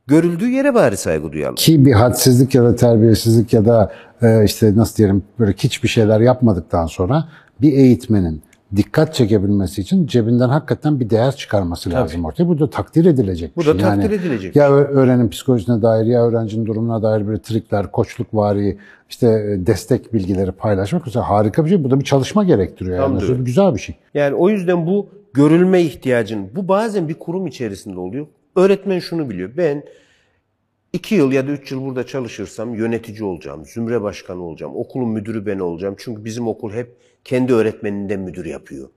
Görüldüğü 0.07 0.49
yere 0.49 0.75
bari 0.75 0.97
saygı 0.97 1.33
duyalım. 1.33 1.55
Ki 1.55 1.87
bir 1.87 1.93
hadsizlik 1.93 2.55
ya 2.55 2.63
da 2.63 2.77
terbiyesizlik 2.77 3.53
ya 3.53 3.65
da 3.65 3.93
e, 4.23 4.45
işte 4.45 4.77
nasıl 4.77 4.97
diyelim 4.97 5.23
böyle 5.39 5.53
hiçbir 5.53 5.89
şeyler 5.89 6.21
yapmadıktan 6.21 6.87
sonra 6.87 7.29
bir 7.61 7.73
eğitmenin 7.73 8.43
dikkat 8.77 9.15
çekebilmesi 9.15 9.81
için 9.81 10.07
cebinden 10.07 10.49
hakikaten 10.49 11.01
bir 11.01 11.11
değer 11.11 11.37
çıkarması 11.37 11.91
lazım 11.91 12.25
ortaya. 12.25 12.49
Bu 12.49 12.59
da 12.59 12.71
takdir 12.71 13.05
edilecek 13.05 13.57
Bu 13.57 13.61
da 13.61 13.73
şey. 13.73 13.81
takdir 13.81 14.11
edilecek 14.11 14.57
Ya 14.57 14.73
ö- 14.73 14.89
öğrenim 14.89 15.31
psikolojisine 15.31 15.83
dair 15.83 16.07
ya 16.07 16.27
öğrencinin 16.27 16.67
durumuna 16.67 17.03
dair 17.03 17.27
böyle 17.27 17.43
trikler, 17.43 17.93
koçluk 17.93 18.35
vari 18.35 18.79
işte 19.11 19.27
e, 19.27 19.67
destek 19.67 20.13
bilgileri 20.15 20.53
paylaşmak 20.53 21.03
mesela 21.07 21.31
harika 21.31 21.65
bir 21.65 21.71
şey. 21.71 21.85
Bu 21.85 21.91
da 21.91 22.01
bir 22.01 22.05
çalışma 22.05 22.45
gerektiriyor. 22.45 22.97
Yani. 22.97 23.23
Öyle. 23.23 23.43
Güzel 23.43 23.75
bir 23.75 23.81
şey. 23.81 23.97
Yani 24.15 24.35
o 24.35 24.49
yüzden 24.49 24.87
bu 24.87 25.09
görülme 25.35 25.83
ihtiyacın, 25.83 26.49
bu 26.57 26.69
bazen 26.69 27.09
bir 27.09 27.15
kurum 27.15 27.47
içerisinde 27.47 27.99
oluyor. 28.01 28.27
Öğretmen 28.57 28.99
şunu 28.99 29.31
biliyor. 29.31 29.51
Ben 29.57 29.83
İki 30.93 31.15
yıl 31.15 31.33
ya 31.33 31.47
da 31.47 31.51
üç 31.51 31.73
yıl 31.73 31.85
burada 31.85 32.07
çalışırsam 32.07 32.75
yönetici 32.75 33.25
olacağım, 33.25 33.65
zümre 33.67 34.03
başkanı 34.03 34.43
olacağım, 34.43 34.73
okulun 34.77 35.09
müdürü 35.09 35.47
ben 35.47 35.59
olacağım. 35.59 35.95
Çünkü 35.99 36.25
bizim 36.25 36.49
okul 36.49 36.73
hep 36.73 36.97
kendi 37.27 37.55
öğretmeninden 37.55 38.21
müdür 38.21 38.45
yapıyor. 38.45 38.89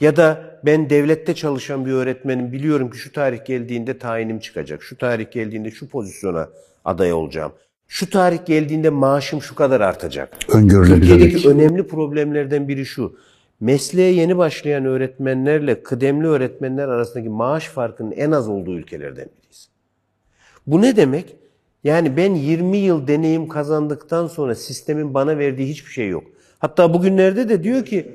Ya 0.00 0.16
da 0.16 0.60
ben 0.64 0.90
devlette 0.90 1.34
çalışan 1.34 1.86
bir 1.86 1.92
öğretmenim 1.92 2.52
biliyorum 2.52 2.90
ki 2.90 2.98
şu 2.98 3.12
tarih 3.12 3.44
geldiğinde 3.44 3.98
tayinim 3.98 4.38
çıkacak. 4.38 4.82
Şu 4.82 4.98
tarih 4.98 5.30
geldiğinde 5.30 5.70
şu 5.70 5.88
pozisyona 5.88 6.48
aday 6.84 7.12
olacağım. 7.12 7.52
Şu 7.88 8.10
tarih 8.10 8.46
geldiğinde 8.46 8.90
maaşım 8.90 9.42
şu 9.42 9.54
kadar 9.54 9.80
artacak. 9.80 10.36
Öngörülebilirlik. 10.48 11.08
Türkiye'deki 11.08 11.48
önemli 11.48 11.86
problemlerden 11.86 12.68
biri 12.68 12.86
şu. 12.86 13.16
Mesleğe 13.60 14.12
yeni 14.12 14.38
başlayan 14.38 14.84
öğretmenlerle 14.84 15.82
kıdemli 15.82 16.26
öğretmenler 16.26 16.88
arasındaki 16.88 17.28
maaş 17.28 17.68
farkının 17.68 18.12
en 18.12 18.30
az 18.30 18.48
olduğu 18.48 18.78
ülkelerden 18.78 19.28
biriyiz. 19.36 19.68
Bu 20.66 20.82
ne 20.82 20.96
demek? 20.96 21.36
Yani 21.84 22.16
ben 22.16 22.34
20 22.34 22.76
yıl 22.76 23.06
deneyim 23.06 23.48
kazandıktan 23.48 24.26
sonra 24.26 24.54
sistemin 24.54 25.14
bana 25.14 25.38
verdiği 25.38 25.68
hiçbir 25.68 25.90
şey 25.90 26.08
yok. 26.08 26.24
Hatta 26.58 26.94
bugünlerde 26.94 27.48
de 27.48 27.62
diyor 27.64 27.84
ki 27.84 28.06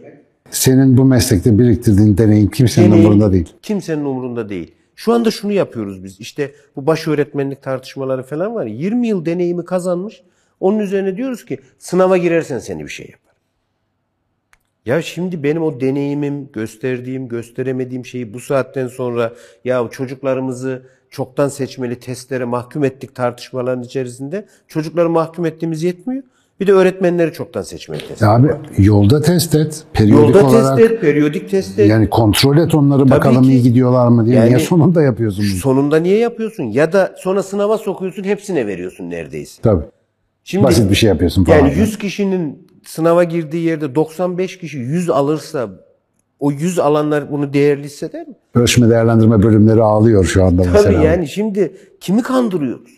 Senin 0.52 0.98
bu 0.98 1.06
meslekte 1.06 1.60
biriktirdiğin 1.60 2.18
deneyim 2.18 2.50
kimsenin 2.50 2.88
deneyim 2.88 3.06
umurunda 3.06 3.34
değil. 3.34 3.54
Kimsenin 3.62 4.06
umurunda 4.06 4.50
değil. 4.50 4.76
Şu 4.96 5.14
anda 5.14 5.32
şunu 5.32 5.52
yapıyoruz 5.52 6.04
biz. 6.04 6.20
İşte 6.20 6.52
bu 6.76 6.88
baş 6.88 7.08
öğretmenlik 7.08 7.62
tartışmaları 7.62 8.24
falan 8.24 8.56
var. 8.56 8.66
ya, 8.66 8.74
20 8.76 9.08
yıl 9.08 9.26
deneyimi 9.26 9.66
kazanmış. 9.66 10.24
Onun 10.60 10.80
üzerine 10.80 11.18
diyoruz 11.18 11.46
ki 11.46 11.60
sınava 11.80 12.18
girersen 12.18 12.60
seni 12.60 12.84
bir 12.84 12.90
şey 12.90 13.06
yapar. 13.12 13.34
Ya 14.86 15.02
şimdi 15.02 15.44
benim 15.44 15.64
o 15.64 15.82
deneyimim, 15.82 16.52
gösterdiğim, 16.52 17.28
gösteremediğim 17.28 18.06
şeyi 18.06 18.34
bu 18.34 18.40
saatten 18.40 18.88
sonra 18.88 19.34
ya 19.66 19.88
çocuklarımızı 19.92 20.84
çoktan 21.10 21.48
seçmeli 21.48 22.00
testlere 22.00 22.46
mahkum 22.46 22.84
ettik 22.84 23.16
tartışmaların 23.16 23.84
içerisinde. 23.84 24.46
Çocukları 24.68 25.10
mahkum 25.10 25.46
ettiğimiz 25.46 25.84
yetmiyor. 25.84 26.24
Bir 26.64 26.68
de 26.68 26.74
öğretmenleri 26.74 27.34
çoktan 27.34 27.62
seçmeli 27.62 28.08
test. 28.08 28.24
Abi 28.24 28.48
yolda 28.78 29.22
test 29.22 29.56
et. 29.56 29.84
Periyodik 29.94 30.36
Yolda 30.36 30.48
olarak 30.48 30.78
test 30.78 30.92
et, 30.92 31.02
periyodik 31.02 31.50
test 31.50 31.80
et. 31.80 31.90
yani 31.90 32.10
kontrol 32.10 32.58
et 32.58 32.76
onları 32.76 33.10
bakalım 33.10 33.44
ki. 33.44 33.50
iyi 33.52 33.62
gidiyorlar 33.64 34.08
mı 34.08 34.26
diye. 34.26 34.36
Yani- 34.36 34.48
Niye 34.50 34.60
sonunda 34.60 35.02
yapıyorsun 35.02 35.46
bunu? 35.52 35.60
Sonunda 35.60 35.98
niye 35.98 36.18
yapıyorsun? 36.18 36.64
Ya 36.64 36.94
da 36.94 37.16
sonra 37.18 37.44
sınava 37.44 37.78
sokuyorsun 37.78 38.24
hepsine 38.24 38.68
veriyorsun 38.68 39.10
neredeyse. 39.10 39.62
Tabii. 39.62 39.84
Şimdi 40.44 40.64
Basit 40.64 40.90
bir 40.92 40.96
şey 40.96 41.10
yapıyorsun 41.10 41.44
falan. 41.44 41.58
yani 41.58 41.74
100 41.78 41.98
kişinin 41.98 42.68
sınava 42.86 43.24
girdiği 43.24 43.64
yerde 43.66 43.96
95 43.96 44.58
kişi 44.58 44.78
100 44.78 45.10
alırsa 45.10 45.70
o 46.40 46.52
100 46.52 46.80
alanlar 46.80 47.32
bunu 47.32 47.54
değerli 47.54 47.84
hisseder 47.84 48.28
mi? 48.28 48.34
Ölçme 48.56 48.90
değerlendirme 48.90 49.44
bölümleri 49.44 49.82
ağlıyor 49.82 50.26
şu 50.26 50.44
anda 50.44 50.62
mesela. 50.66 50.84
Tabii 50.84 51.06
yani 51.06 51.28
şimdi 51.28 51.76
kimi 52.00 52.22
kandırıyoruz? 52.22 52.92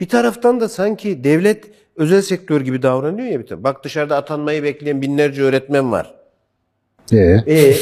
Bir 0.00 0.08
taraftan 0.08 0.60
da 0.60 0.68
sanki 0.68 1.24
devlet 1.24 1.77
özel 1.98 2.22
sektör 2.22 2.60
gibi 2.60 2.82
davranıyor 2.82 3.28
ya 3.28 3.40
bir 3.40 3.46
taraf. 3.46 3.64
Bak 3.64 3.84
dışarıda 3.84 4.16
atanmayı 4.16 4.62
bekleyen 4.62 5.02
binlerce 5.02 5.42
öğretmen 5.42 5.92
var. 5.92 6.14
Ee, 7.12 7.16
E 7.46 7.74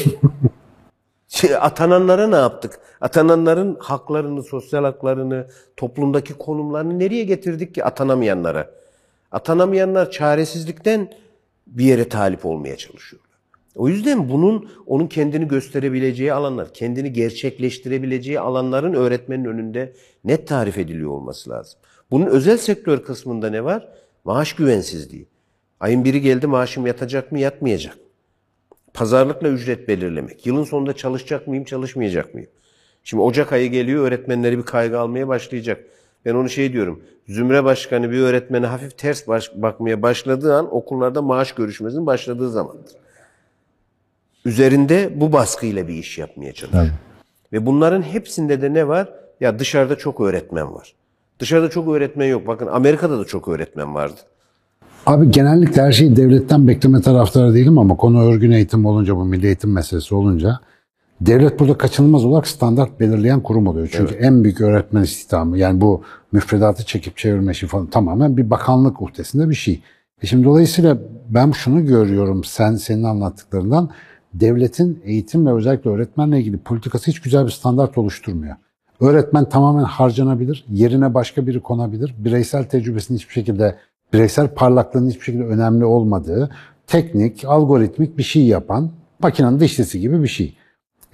şey, 1.27 1.55
atananlara 1.55 2.27
ne 2.27 2.35
yaptık? 2.35 2.79
Atananların 3.01 3.77
haklarını, 3.79 4.43
sosyal 4.43 4.83
haklarını, 4.83 5.47
toplumdaki 5.77 6.33
konumlarını 6.33 6.99
nereye 6.99 7.23
getirdik 7.23 7.75
ki 7.75 7.83
atanamayanlara? 7.83 8.71
Atanamayanlar 9.31 10.11
çaresizlikten 10.11 11.13
bir 11.67 11.85
yere 11.85 12.09
talip 12.09 12.45
olmaya 12.45 12.77
çalışıyorlar. 12.77 13.27
O 13.75 13.87
yüzden 13.89 14.29
bunun 14.29 14.69
onun 14.85 15.07
kendini 15.07 15.47
gösterebileceği 15.47 16.33
alanlar, 16.33 16.73
kendini 16.73 17.13
gerçekleştirebileceği 17.13 18.39
alanların 18.39 18.93
öğretmenin 18.93 19.45
önünde 19.45 19.93
net 20.23 20.47
tarif 20.47 20.77
ediliyor 20.77 21.11
olması 21.11 21.49
lazım. 21.49 21.79
Bunun 22.11 22.25
özel 22.25 22.57
sektör 22.57 23.03
kısmında 23.03 23.49
ne 23.49 23.63
var? 23.63 23.87
Maaş 24.27 24.53
güvensizliği. 24.53 25.27
Ayın 25.79 26.05
biri 26.05 26.21
geldi 26.21 26.47
maaşım 26.47 26.87
yatacak 26.87 27.31
mı 27.31 27.39
yatmayacak? 27.39 27.97
Pazarlıkla 28.93 29.47
ücret 29.47 29.87
belirlemek. 29.87 30.45
Yılın 30.45 30.63
sonunda 30.63 30.95
çalışacak 30.95 31.47
mıyım, 31.47 31.63
çalışmayacak 31.63 32.33
mıyım? 32.33 32.49
Şimdi 33.03 33.23
Ocak 33.23 33.53
ayı 33.53 33.71
geliyor, 33.71 34.07
öğretmenleri 34.07 34.57
bir 34.57 34.63
kaygı 34.63 34.99
almaya 34.99 35.27
başlayacak. 35.27 35.83
Ben 36.25 36.33
onu 36.33 36.49
şey 36.49 36.73
diyorum, 36.73 37.03
zümre 37.27 37.63
başkanı 37.63 38.11
bir 38.11 38.19
öğretmene 38.19 38.65
hafif 38.65 38.97
ters 38.97 39.27
baş- 39.27 39.51
bakmaya 39.55 40.01
başladığı 40.01 40.55
an 40.55 40.75
okullarda 40.75 41.21
maaş 41.21 41.51
görüşmesinin 41.51 42.05
başladığı 42.05 42.51
zamandır. 42.51 42.91
Üzerinde 44.45 45.11
bu 45.15 45.33
baskıyla 45.33 45.87
bir 45.87 45.93
iş 45.93 46.17
yapmaya 46.17 46.53
çalışıyor. 46.53 46.85
Ve 47.53 47.65
bunların 47.65 48.01
hepsinde 48.01 48.61
de 48.61 48.73
ne 48.73 48.87
var? 48.87 49.09
Ya 49.39 49.59
dışarıda 49.59 49.97
çok 49.97 50.21
öğretmen 50.21 50.73
var. 50.73 50.93
Dışarıda 51.39 51.69
çok 51.69 51.87
öğretmen 51.87 52.25
yok. 52.25 52.47
Bakın 52.47 52.67
Amerika'da 52.67 53.19
da 53.19 53.25
çok 53.25 53.47
öğretmen 53.47 53.95
vardı. 53.95 54.15
Abi 55.05 55.31
genellikle 55.31 55.81
her 55.81 55.91
şeyi 55.91 56.15
devletten 56.15 56.67
bekleme 56.67 57.01
taraftarı 57.01 57.53
değilim 57.53 57.77
ama 57.77 57.97
konu 57.97 58.23
örgün 58.23 58.51
eğitim 58.51 58.85
olunca 58.85 59.15
bu 59.15 59.25
milli 59.25 59.45
eğitim 59.45 59.73
meselesi 59.73 60.15
olunca 60.15 60.59
devlet 61.21 61.59
burada 61.59 61.77
kaçınılmaz 61.77 62.25
olarak 62.25 62.47
standart 62.47 62.99
belirleyen 62.99 63.39
kurum 63.39 63.67
oluyor. 63.67 63.89
Çünkü 63.91 64.15
en 64.15 64.43
büyük 64.43 64.61
öğretmen 64.61 65.03
istihdamı 65.03 65.57
yani 65.57 65.81
bu 65.81 66.03
müfredatı 66.31 66.85
çekip 66.85 67.17
çevirme 67.17 67.51
işi 67.51 67.67
falan 67.67 67.87
tamamen 67.87 68.37
bir 68.37 68.49
bakanlık 68.49 69.01
uhdesinde 69.01 69.49
bir 69.49 69.55
şey. 69.55 69.81
E 70.21 70.27
şimdi 70.27 70.43
dolayısıyla 70.43 70.97
ben 71.29 71.51
şunu 71.51 71.85
görüyorum 71.85 72.43
sen 72.43 72.75
senin 72.75 73.03
anlattıklarından 73.03 73.89
devletin 74.33 75.01
eğitimle 75.03 75.51
özellikle 75.51 75.89
öğretmenle 75.89 76.39
ilgili 76.39 76.57
politikası 76.57 77.11
hiç 77.11 77.21
güzel 77.21 77.45
bir 77.45 77.51
standart 77.51 77.97
oluşturmuyor. 77.97 78.55
Öğretmen 79.01 79.49
tamamen 79.49 79.83
harcanabilir, 79.83 80.65
yerine 80.69 81.13
başka 81.13 81.47
biri 81.47 81.59
konabilir. 81.59 82.15
Bireysel 82.17 82.63
tecrübesinin 82.63 83.17
hiçbir 83.17 83.33
şekilde, 83.33 83.75
bireysel 84.13 84.47
parlaklığının 84.47 85.09
hiçbir 85.09 85.23
şekilde 85.23 85.43
önemli 85.43 85.85
olmadığı, 85.85 86.49
teknik, 86.87 87.45
algoritmik 87.45 88.17
bir 88.17 88.23
şey 88.23 88.45
yapan, 88.45 88.91
makinenin 89.19 89.59
dişlisi 89.59 89.99
gibi 89.99 90.23
bir 90.23 90.27
şey. 90.27 90.57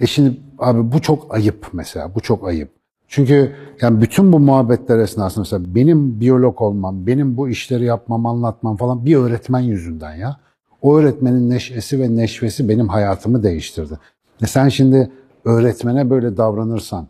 E 0.00 0.06
şimdi 0.06 0.36
abi 0.58 0.92
bu 0.92 1.02
çok 1.02 1.34
ayıp 1.34 1.66
mesela, 1.72 2.14
bu 2.14 2.20
çok 2.20 2.48
ayıp. 2.48 2.68
Çünkü 3.08 3.52
yani 3.80 4.00
bütün 4.00 4.32
bu 4.32 4.38
muhabbetler 4.38 4.98
esnasında 4.98 5.40
mesela 5.40 5.74
benim 5.74 6.20
biyolog 6.20 6.62
olmam, 6.62 7.06
benim 7.06 7.36
bu 7.36 7.48
işleri 7.48 7.84
yapmam, 7.84 8.26
anlatmam 8.26 8.76
falan 8.76 9.06
bir 9.06 9.16
öğretmen 9.16 9.60
yüzünden 9.60 10.14
ya. 10.14 10.36
O 10.82 10.96
öğretmenin 10.96 11.50
neşesi 11.50 12.00
ve 12.00 12.16
neşvesi 12.16 12.68
benim 12.68 12.88
hayatımı 12.88 13.42
değiştirdi. 13.42 13.98
E 14.42 14.46
sen 14.46 14.68
şimdi 14.68 15.10
öğretmene 15.44 16.10
böyle 16.10 16.36
davranırsan, 16.36 17.06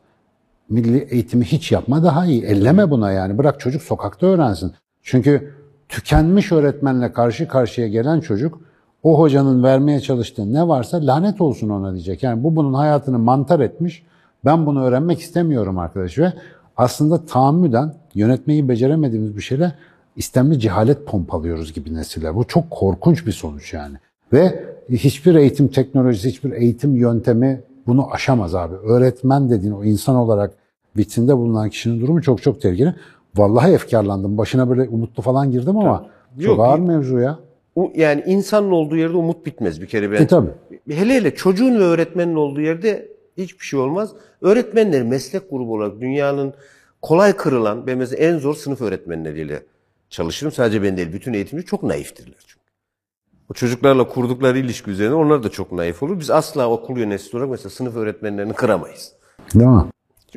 milli 0.71 0.99
eğitimi 0.99 1.45
hiç 1.45 1.73
yapma 1.73 2.03
daha 2.03 2.27
iyi. 2.27 2.43
Elleme 2.43 2.91
buna 2.91 3.13
yani. 3.13 3.39
Bırak 3.39 3.61
çocuk 3.61 3.83
sokakta 3.83 4.27
öğrensin. 4.27 4.73
Çünkü 5.03 5.55
tükenmiş 5.89 6.53
öğretmenle 6.53 7.13
karşı 7.13 7.49
karşıya 7.49 7.89
gelen 7.89 8.21
çocuk 8.21 8.61
o 9.03 9.19
hocanın 9.19 9.63
vermeye 9.63 10.01
çalıştığı 10.01 10.55
ne 10.55 10.69
varsa 10.69 11.07
lanet 11.07 11.41
olsun 11.41 11.69
ona 11.69 11.93
diyecek. 11.93 12.23
Yani 12.23 12.45
bu 12.45 12.57
bunun 12.57 12.75
hayatını 12.75 13.19
mantar 13.19 13.61
etmiş. 13.61 14.03
Ben 14.45 14.67
bunu 14.67 14.85
öğrenmek 14.85 15.21
istemiyorum 15.21 15.79
arkadaş 15.79 16.19
ve 16.19 16.33
aslında 16.77 17.27
tahammüden 17.27 17.95
yönetmeyi 18.15 18.69
beceremediğimiz 18.69 19.37
bir 19.37 19.43
şeyle 19.43 19.73
istemli 20.17 20.61
cehalet 20.61 21.07
pompalıyoruz 21.07 21.73
gibi 21.73 21.95
nesile. 21.95 22.35
Bu 22.35 22.45
çok 22.45 22.71
korkunç 22.71 23.27
bir 23.27 23.33
sonuç 23.33 23.73
yani. 23.73 23.97
Ve 24.33 24.65
hiçbir 24.91 25.35
eğitim 25.35 25.69
teknolojisi, 25.69 26.29
hiçbir 26.29 26.53
eğitim 26.53 26.97
yöntemi 26.97 27.61
bunu 27.87 28.13
aşamaz 28.13 28.55
abi. 28.55 28.75
Öğretmen 28.75 29.51
dediğin 29.51 29.73
o 29.73 29.85
insan 29.85 30.17
olarak 30.17 30.55
vitrinde 30.97 31.37
bulunan 31.37 31.71
kişinin 31.71 32.01
durumu 32.01 32.23
çok 32.23 32.43
çok 32.43 32.61
tehlikeli. 32.61 32.95
Vallahi 33.37 33.73
efkarlandım. 33.73 34.39
Başına 34.39 34.71
böyle 34.71 34.89
umutlu 34.89 35.23
falan 35.23 35.51
girdim 35.51 35.77
ama 35.77 36.07
çok 36.37 36.45
Yok, 36.45 36.61
ağır 36.61 36.79
mevzu 36.79 37.19
ya. 37.19 37.39
Yani 37.95 38.23
insanın 38.27 38.71
olduğu 38.71 38.97
yerde 38.97 39.17
umut 39.17 39.47
bitmez 39.47 39.81
bir 39.81 39.87
kere 39.87 40.13
ben. 40.13 40.23
E 40.23 40.27
tabii. 40.27 40.51
Hele 40.91 41.15
hele 41.15 41.35
çocuğun 41.35 41.75
ve 41.79 41.83
öğretmenin 41.83 42.35
olduğu 42.35 42.61
yerde 42.61 43.09
hiçbir 43.39 43.65
şey 43.65 43.81
olmaz. 43.81 44.11
Öğretmenler 44.41 45.03
meslek 45.03 45.51
grubu 45.51 45.75
olarak 45.75 46.01
dünyanın 46.01 46.55
kolay 47.03 47.33
kırılan, 47.37 47.87
ben 47.87 47.99
mesela 47.99 48.25
en 48.25 48.39
zor 48.39 48.55
sınıf 48.55 48.81
öğretmenleriyle 48.81 49.63
çalışırım. 50.11 50.53
Sadece 50.53 50.83
ben 50.83 50.97
değil, 50.97 51.13
bütün 51.13 51.33
eğitimci 51.33 51.65
çok 51.65 51.83
naiftirler. 51.83 52.54
O 53.51 53.55
çocuklarla 53.55 54.09
kurdukları 54.09 54.59
ilişki 54.59 54.91
üzerine 54.91 55.15
onlar 55.15 55.43
da 55.43 55.49
çok 55.49 55.73
naif 55.73 56.03
olur. 56.03 56.21
Biz 56.21 56.31
asla 56.31 56.71
okul 56.71 56.99
yöneticisi 56.99 57.37
olarak 57.37 57.51
mesela 57.51 57.71
sınıf 57.71 57.97
öğretmenlerini 57.97 58.53
kıramayız. 58.53 59.13
Değil 59.55 59.67
mi? 59.67 59.85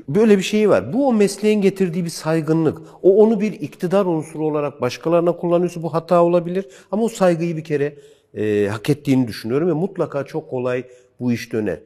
Böyle 0.10 0.38
bir 0.38 0.44
şey 0.44 0.70
var. 0.70 0.94
Bu 0.94 1.08
o 1.08 1.14
mesleğin 1.14 1.62
getirdiği 1.62 2.06
bir 2.06 2.10
saygınlık. 2.10 2.78
O 3.02 3.24
onu 3.24 3.42
bir 3.42 3.52
iktidar 3.52 4.06
unsuru 4.06 4.46
olarak 4.46 4.82
başkalarına 4.82 5.32
kullanıyorsa 5.32 5.84
bu 5.84 5.94
hata 5.94 6.24
olabilir. 6.24 6.68
Ama 6.92 7.04
o 7.04 7.10
saygıyı 7.10 7.58
bir 7.58 7.64
kere 7.64 7.96
e, 8.34 8.68
hak 8.72 8.90
ettiğini 8.90 9.28
düşünüyorum 9.28 9.68
ve 9.68 9.74
mutlaka 9.74 10.24
çok 10.24 10.50
kolay 10.50 10.84
bu 11.20 11.32
iş 11.32 11.54
döner. 11.54 11.80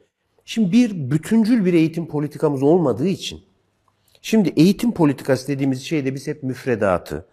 Şimdi 0.44 0.72
bir 0.72 1.10
bütüncül 1.10 1.64
bir 1.64 1.74
eğitim 1.74 2.06
politikamız 2.06 2.62
olmadığı 2.62 3.08
için 3.08 3.40
Şimdi 4.22 4.52
eğitim 4.56 4.92
politikası 4.92 5.48
dediğimiz 5.48 5.82
şeyde 5.82 6.14
biz 6.14 6.26
hep 6.26 6.42
müfredatı, 6.42 7.26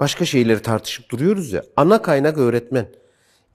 başka 0.00 0.24
şeyleri 0.24 0.62
tartışıp 0.62 1.10
duruyoruz 1.10 1.52
ya. 1.52 1.64
Ana 1.76 2.02
kaynak 2.02 2.38
öğretmen. 2.38 2.86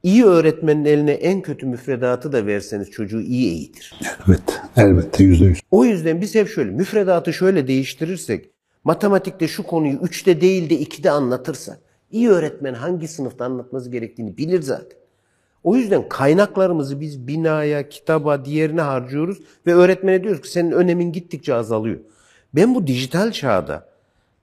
İyi 0.05 0.25
öğretmenin 0.25 0.85
eline 0.85 1.11
en 1.11 1.41
kötü 1.41 1.65
müfredatı 1.65 2.31
da 2.31 2.45
verseniz 2.45 2.91
çocuğu 2.91 3.21
iyi 3.21 3.51
eğitir. 3.51 3.99
Elbette. 4.27 4.53
Elbette 4.77 5.23
yüzde 5.23 5.45
yüz. 5.45 5.61
O 5.71 5.85
yüzden 5.85 6.21
biz 6.21 6.35
hep 6.35 6.49
şöyle 6.49 6.71
müfredatı 6.71 7.33
şöyle 7.33 7.67
değiştirirsek 7.67 8.49
Matematikte 8.83 9.47
şu 9.47 9.63
konuyu 9.63 9.97
3'te 9.97 10.41
değil 10.41 10.69
de 10.69 10.75
2'de 10.75 11.11
anlatırsak 11.11 11.79
iyi 12.11 12.29
öğretmen 12.29 12.73
hangi 12.73 13.07
sınıfta 13.07 13.45
anlatması 13.45 13.89
gerektiğini 13.89 14.37
bilir 14.37 14.61
zaten. 14.61 14.97
O 15.63 15.75
yüzden 15.75 16.09
kaynaklarımızı 16.09 17.01
biz 17.01 17.27
binaya, 17.27 17.89
kitaba, 17.89 18.45
diğerine 18.45 18.81
harcıyoruz 18.81 19.37
ve 19.67 19.73
öğretmene 19.73 20.23
diyoruz 20.23 20.41
ki 20.41 20.51
senin 20.51 20.71
önemin 20.71 21.11
gittikçe 21.11 21.53
azalıyor. 21.53 21.99
Ben 22.55 22.75
bu 22.75 22.87
dijital 22.87 23.31
çağda 23.31 23.89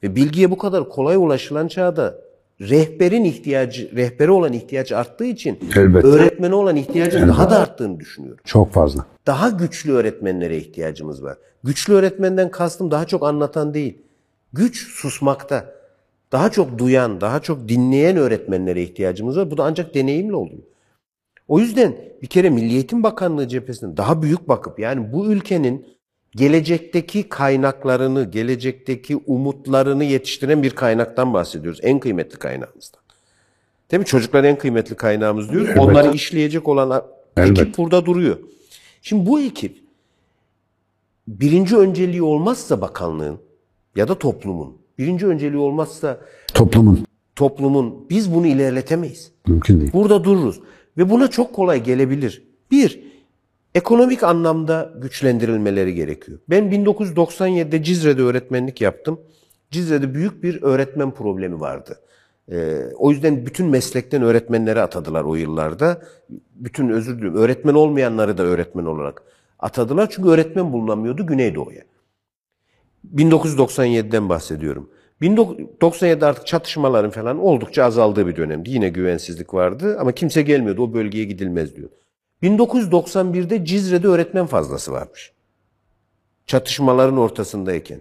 ve 0.03 0.17
bilgiye 0.17 0.51
bu 0.51 0.59
kadar 0.59 0.89
kolay 0.89 1.17
ulaşılan 1.17 1.69
çağda 1.69 2.32
rehberin 2.71 3.25
ihtiyacı, 3.25 3.97
rehbere 3.97 4.31
olan 4.31 4.53
ihtiyaç 4.53 4.93
arttığı 4.93 5.25
için 5.25 5.59
Elbette. 5.77 6.09
öğretmene 6.09 6.55
olan 6.55 6.77
ihtiyacın 6.77 7.29
daha 7.29 7.51
da 7.51 7.59
arttığını 7.59 8.01
düşünüyorum. 8.01 8.41
Çok 8.45 8.73
fazla. 8.73 9.07
Daha 9.27 9.49
güçlü 9.49 9.93
öğretmenlere 9.93 10.57
ihtiyacımız 10.57 11.23
var. 11.23 11.37
Güçlü 11.65 11.95
öğretmenden 11.95 12.51
kastım 12.51 12.91
daha 12.91 13.05
çok 13.05 13.23
anlatan 13.23 13.75
değil. 13.75 13.99
Güç 14.53 14.87
susmakta. 14.89 15.73
Daha 16.33 16.51
çok 16.51 16.79
duyan, 16.79 17.21
daha 17.21 17.41
çok 17.43 17.69
dinleyen 17.69 18.17
öğretmenlere 18.17 18.83
ihtiyacımız 18.83 19.37
var. 19.37 19.51
Bu 19.51 19.59
da 19.59 19.65
ancak 19.65 19.95
deneyimle 19.95 20.37
oluyor. 20.37 20.63
O 21.49 21.59
yüzden 21.61 21.95
bir 22.23 22.27
kere 22.27 22.51
Milli 22.51 22.73
Eğitim 22.73 23.03
Bakanlığı 23.03 23.49
cephesinden 23.49 23.97
daha 23.97 24.23
büyük 24.23 24.49
bakıp 24.49 24.79
yani 24.79 25.13
bu 25.13 25.27
ülkenin 25.27 25.87
gelecekteki 26.37 27.29
kaynaklarını, 27.29 28.31
gelecekteki 28.31 29.17
umutlarını 29.27 30.05
yetiştiren 30.05 30.63
bir 30.63 30.71
kaynaktan 30.71 31.35
bahsediyoruz. 31.35 31.81
En 31.83 32.01
kıymetli 32.01 32.39
kaynağımızdan. 32.39 33.01
Değil 33.91 33.99
mi? 33.99 34.07
Çocuklar 34.07 34.45
en 34.45 34.59
kıymetli 34.59 34.95
kaynağımız 34.95 35.51
diyoruz. 35.51 35.69
Evet. 35.71 35.81
Onları 35.81 36.15
işleyecek 36.15 36.69
olan 36.69 37.03
ekip 37.37 37.79
burada 37.79 38.07
duruyor. 38.07 38.37
Şimdi 39.03 39.27
bu 39.27 39.41
ekip 39.41 39.83
birinci 41.29 41.77
önceliği 41.77 42.23
olmazsa 42.23 42.81
bakanlığın 42.81 43.39
ya 43.97 44.09
da 44.09 44.19
toplumun, 44.19 44.77
birinci 44.99 45.27
önceliği 45.27 45.61
olmazsa 45.61 46.21
Toplumun. 46.55 47.07
toplumun 47.37 48.07
biz 48.11 48.35
bunu 48.35 48.47
ilerletemeyiz. 48.47 49.33
Mümkün 49.47 49.81
değil. 49.81 49.93
Burada 49.93 50.25
dururuz. 50.25 50.61
Ve 50.99 51.11
buna 51.11 51.29
çok 51.29 51.55
kolay 51.55 51.83
gelebilir. 51.83 52.43
Bir, 52.71 53.12
ekonomik 53.75 54.23
anlamda 54.23 54.93
güçlendirilmeleri 54.97 55.95
gerekiyor. 55.95 56.39
Ben 56.51 56.65
1997'de 56.65 57.83
Cizre'de 57.83 58.23
öğretmenlik 58.23 58.81
yaptım. 58.81 59.21
Cizre'de 59.71 60.15
büyük 60.15 60.43
bir 60.43 60.63
öğretmen 60.63 61.11
problemi 61.11 61.61
vardı. 61.61 62.01
Ee, 62.53 62.79
o 62.97 63.11
yüzden 63.11 63.47
bütün 63.47 63.67
meslekten 63.67 64.23
öğretmenleri 64.23 64.81
atadılar 64.81 65.25
o 65.25 65.35
yıllarda. 65.35 66.03
Bütün 66.55 66.89
özür 66.89 67.17
diliyorum 67.19 67.39
öğretmen 67.39 67.75
olmayanları 67.75 68.39
da 68.39 68.43
öğretmen 68.43 68.85
olarak 68.85 69.23
atadılar. 69.59 70.11
Çünkü 70.11 70.29
öğretmen 70.29 70.73
bulunamıyordu 70.73 71.27
Güneydoğu'ya. 71.27 71.83
1997'den 73.17 74.29
bahsediyorum. 74.29 74.91
1997'de 75.23 76.27
artık 76.27 76.47
çatışmaların 76.47 77.11
falan 77.11 77.39
oldukça 77.39 77.85
azaldığı 77.85 78.27
bir 78.27 78.37
dönemdi. 78.37 78.71
Yine 78.71 78.89
güvensizlik 78.89 79.55
vardı 79.55 79.97
ama 80.01 80.13
kimse 80.13 80.43
gelmiyordu. 80.43 80.83
O 80.83 80.95
bölgeye 80.95 81.25
gidilmez 81.25 81.77
diyor. 81.77 81.89
1991'de 82.43 83.65
Cizre'de 83.65 84.09
öğretmen 84.09 84.47
fazlası 84.47 84.93
varmış. 84.93 85.33
Çatışmaların 86.47 87.19
ortasındayken. 87.19 88.01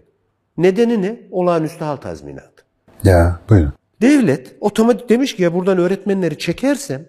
Nedeni 0.58 1.02
ne? 1.02 1.22
Olağanüstü 1.32 1.84
hal 1.84 1.96
tazminatı. 1.96 2.64
Ya 3.04 3.40
buyurun. 3.50 3.74
Devlet 4.02 4.56
otomatik 4.60 5.10
demiş 5.10 5.36
ki 5.36 5.44
ya 5.44 5.54
buradan 5.54 5.78
öğretmenleri 5.78 6.38
çekersem 6.38 7.06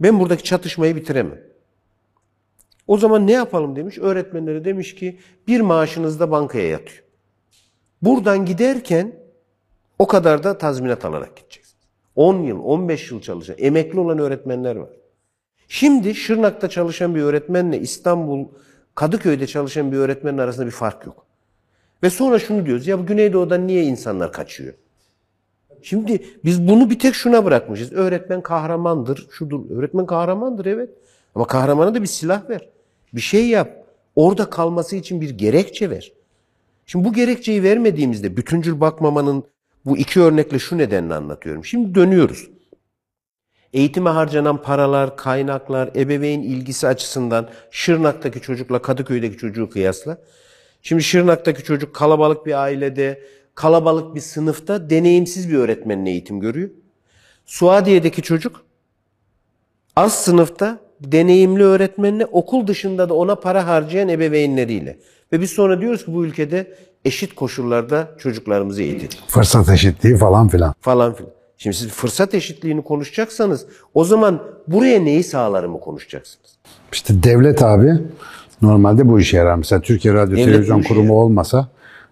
ben 0.00 0.20
buradaki 0.20 0.44
çatışmayı 0.44 0.96
bitiremem. 0.96 1.40
O 2.86 2.98
zaman 2.98 3.26
ne 3.26 3.32
yapalım 3.32 3.76
demiş. 3.76 3.98
Öğretmenlere 3.98 4.64
demiş 4.64 4.94
ki 4.94 5.18
bir 5.48 5.60
maaşınız 5.60 6.20
da 6.20 6.30
bankaya 6.30 6.68
yatıyor. 6.68 7.02
Buradan 8.02 8.44
giderken 8.44 9.16
o 9.98 10.06
kadar 10.06 10.44
da 10.44 10.58
tazminat 10.58 11.04
alarak 11.04 11.36
gideceksiniz. 11.36 11.82
10 12.16 12.42
yıl, 12.42 12.58
15 12.58 13.10
yıl 13.10 13.20
çalışan, 13.20 13.56
emekli 13.58 14.00
olan 14.00 14.18
öğretmenler 14.18 14.76
var. 14.76 14.90
Şimdi 15.68 16.14
Şırnak'ta 16.14 16.68
çalışan 16.68 17.14
bir 17.14 17.20
öğretmenle 17.20 17.80
İstanbul, 17.80 18.46
Kadıköy'de 18.94 19.46
çalışan 19.46 19.92
bir 19.92 19.96
öğretmenin 19.96 20.38
arasında 20.38 20.66
bir 20.66 20.70
fark 20.70 21.06
yok. 21.06 21.26
Ve 22.02 22.10
sonra 22.10 22.38
şunu 22.38 22.66
diyoruz, 22.66 22.86
ya 22.86 22.98
bu 22.98 23.06
Güneydoğu'dan 23.06 23.66
niye 23.66 23.82
insanlar 23.82 24.32
kaçıyor? 24.32 24.74
Şimdi 25.82 26.24
biz 26.44 26.68
bunu 26.68 26.90
bir 26.90 26.98
tek 26.98 27.14
şuna 27.14 27.44
bırakmışız. 27.44 27.92
Öğretmen 27.92 28.40
kahramandır, 28.40 29.28
şudur. 29.30 29.70
Öğretmen 29.70 30.06
kahramandır 30.06 30.66
evet. 30.66 30.90
Ama 31.34 31.46
kahramana 31.46 31.94
da 31.94 32.02
bir 32.02 32.06
silah 32.06 32.50
ver. 32.50 32.68
Bir 33.14 33.20
şey 33.20 33.48
yap. 33.48 33.84
Orada 34.16 34.50
kalması 34.50 34.96
için 34.96 35.20
bir 35.20 35.30
gerekçe 35.30 35.90
ver. 35.90 36.12
Şimdi 36.86 37.04
bu 37.04 37.12
gerekçeyi 37.12 37.62
vermediğimizde 37.62 38.36
bütüncül 38.36 38.80
bakmamanın 38.80 39.44
bu 39.86 39.98
iki 39.98 40.20
örnekle 40.20 40.58
şu 40.58 40.78
nedenle 40.78 41.14
anlatıyorum. 41.14 41.64
Şimdi 41.64 41.94
dönüyoruz. 41.94 42.50
Eğitime 43.72 44.10
harcanan 44.10 44.62
paralar, 44.62 45.16
kaynaklar, 45.16 45.90
ebeveyn 45.96 46.42
ilgisi 46.42 46.86
açısından 46.86 47.48
Şırnak'taki 47.70 48.40
çocukla 48.40 48.82
Kadıköy'deki 48.82 49.36
çocuğu 49.36 49.70
kıyasla. 49.70 50.18
Şimdi 50.82 51.02
Şırnak'taki 51.02 51.64
çocuk 51.64 51.94
kalabalık 51.94 52.46
bir 52.46 52.62
ailede, 52.62 53.22
kalabalık 53.54 54.14
bir 54.14 54.20
sınıfta 54.20 54.90
deneyimsiz 54.90 55.50
bir 55.50 55.54
öğretmenin 55.58 56.06
eğitim 56.06 56.40
görüyor. 56.40 56.70
Suadiye'deki 57.46 58.22
çocuk 58.22 58.64
az 59.96 60.24
sınıfta 60.24 60.78
deneyimli 61.00 61.62
öğretmenle 61.62 62.26
okul 62.26 62.66
dışında 62.66 63.08
da 63.08 63.14
ona 63.14 63.34
para 63.34 63.66
harcayan 63.66 64.08
ebeveynleriyle. 64.08 64.98
Ve 65.32 65.40
biz 65.40 65.50
sonra 65.50 65.80
diyoruz 65.80 66.04
ki 66.04 66.14
bu 66.14 66.24
ülkede 66.24 66.74
eşit 67.04 67.34
koşullarda 67.34 68.14
çocuklarımızı 68.18 68.82
eğitin 68.82 69.08
Fırsat 69.28 69.68
eşitliği 69.68 70.16
falan 70.16 70.48
filan. 70.48 70.74
falan 70.80 71.14
filan. 71.14 71.41
Şimdi 71.62 71.76
siz 71.76 71.88
fırsat 71.88 72.34
eşitliğini 72.34 72.82
konuşacaksanız 72.82 73.66
o 73.94 74.04
zaman 74.04 74.42
buraya 74.68 75.00
neyi 75.00 75.24
sağlarımı 75.24 75.80
konuşacaksınız? 75.80 76.50
İşte 76.92 77.22
devlet 77.22 77.62
abi 77.62 77.98
normalde 78.62 79.08
bu 79.08 79.20
işe 79.20 79.36
yarar. 79.36 79.54
Mesela 79.54 79.82
Türkiye 79.82 80.14
Radyo 80.14 80.36
Devlet 80.36 80.46
Televizyon 80.46 80.82
Kurumu 80.82 81.14
olmasa 81.14 81.68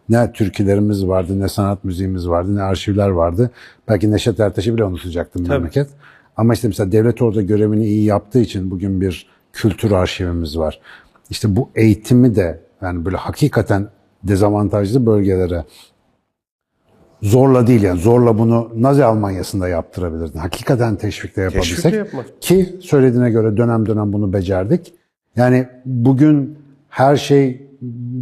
ne 0.08 0.32
türkülerimiz 0.32 1.06
vardı, 1.06 1.40
ne 1.40 1.48
sanat 1.48 1.84
müziğimiz 1.84 2.28
vardı, 2.28 2.56
ne 2.56 2.62
arşivler 2.62 3.08
vardı. 3.08 3.50
Belki 3.88 4.10
Neşet 4.10 4.40
Ertaş'ı 4.40 4.74
bile 4.74 4.84
unutacaktım 4.84 5.48
memleket. 5.48 5.88
Ama 6.36 6.54
işte 6.54 6.68
mesela 6.68 6.92
devlet 6.92 7.22
orada 7.22 7.42
görevini 7.42 7.86
iyi 7.86 8.04
yaptığı 8.04 8.40
için 8.40 8.70
bugün 8.70 9.00
bir 9.00 9.26
kültür 9.52 9.90
arşivimiz 9.90 10.58
var. 10.58 10.80
İşte 11.30 11.56
bu 11.56 11.70
eğitimi 11.74 12.36
de 12.36 12.60
yani 12.82 13.04
böyle 13.04 13.16
hakikaten 13.16 13.88
dezavantajlı 14.22 15.06
bölgelere 15.06 15.64
zorla 17.22 17.66
değil 17.66 17.82
yani 17.82 18.00
zorla 18.00 18.38
bunu 18.38 18.70
Nazi 18.76 19.04
Almanya'sında 19.04 19.68
yaptırabilirdin. 19.68 20.38
Hakikaten 20.38 20.96
teşvikle 20.96 21.42
yapabilsek. 21.42 21.76
Teşvikle 21.76 21.98
yapmak. 21.98 22.42
Ki 22.42 22.76
söylediğine 22.80 23.30
göre 23.30 23.56
dönem 23.56 23.86
dönem 23.86 24.12
bunu 24.12 24.32
becerdik. 24.32 24.94
Yani 25.36 25.66
bugün 25.84 26.58
her 26.88 27.16
şey 27.16 27.70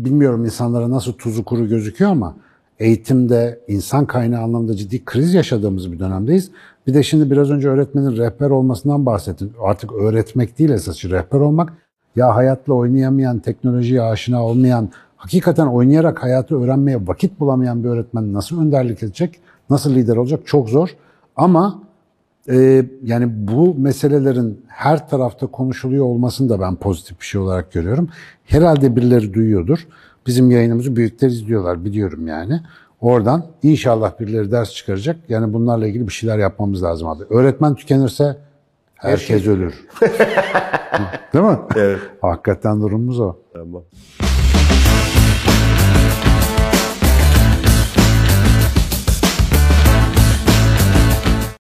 bilmiyorum 0.05 0.45
insanlara 0.45 0.91
nasıl 0.91 1.13
tuzu 1.13 1.45
kuru 1.45 1.69
gözüküyor 1.69 2.11
ama 2.11 2.37
eğitimde 2.79 3.61
insan 3.69 4.07
kaynağı 4.07 4.43
anlamda 4.43 4.77
ciddi 4.77 5.05
kriz 5.05 5.35
yaşadığımız 5.35 5.93
bir 5.93 5.99
dönemdeyiz. 5.99 6.51
Bir 6.87 6.95
de 6.95 7.03
şimdi 7.03 7.31
biraz 7.31 7.51
önce 7.51 7.69
öğretmenin 7.69 8.17
rehber 8.17 8.51
olmasından 8.51 9.07
bahsettim. 9.07 9.53
Artık 9.63 9.93
öğretmek 9.93 10.59
değil 10.59 10.71
esası 10.71 11.11
rehber 11.11 11.39
olmak. 11.39 11.73
Ya 12.17 12.37
hayatla 12.37 12.75
oynayamayan, 12.75 13.39
teknolojiye 13.39 14.03
aşina 14.03 14.45
olmayan, 14.45 14.89
hakikaten 15.19 15.67
oynayarak 15.67 16.23
hayatı 16.23 16.61
öğrenmeye 16.61 17.07
vakit 17.07 17.41
bulamayan 17.41 17.85
bir 17.85 17.89
öğretmen 17.89 18.33
nasıl 18.33 18.61
önderlik 18.61 19.03
edecek, 19.03 19.41
nasıl 19.71 19.95
lider 19.95 20.17
olacak 20.17 20.41
çok 20.47 20.69
zor. 20.69 20.89
Ama 21.37 21.89
ee, 22.51 22.85
yani 23.05 23.29
bu 23.49 23.75
meselelerin 23.79 24.65
her 24.69 25.09
tarafta 25.09 25.47
konuşuluyor 25.47 26.05
olmasını 26.05 26.49
da 26.49 26.61
ben 26.61 26.77
pozitif 26.77 27.21
bir 27.21 27.25
şey 27.25 27.41
olarak 27.41 27.73
görüyorum. 27.73 28.09
Herhalde 28.45 28.97
birileri 28.97 29.35
duyuyordur. 29.35 29.87
Bizim 30.27 30.51
yayınımızı 30.51 30.97
büyükler 30.97 31.29
izliyorlar 31.29 31.85
biliyorum 31.85 32.27
yani. 32.27 32.61
Oradan 33.01 33.47
inşallah 33.63 34.21
birileri 34.21 34.53
ders 34.53 34.75
çıkaracak. 34.75 35.17
Yani 35.29 35.53
bunlarla 35.53 35.87
ilgili 35.87 36.07
bir 36.07 36.13
şeyler 36.13 36.39
yapmamız 36.39 36.83
lazım 36.83 37.09
abi. 37.09 37.25
Öğretmen 37.31 37.75
tükenirse 37.75 38.37
herkes 38.95 39.47
ölür. 39.47 39.87
Değil 41.33 41.45
mi? 41.45 41.59
Evet. 41.77 42.01
Hakikaten 42.21 42.81
durumumuz 42.81 43.21
o. 43.21 43.37
Tamam. 43.53 43.83
Thank 44.53 45.18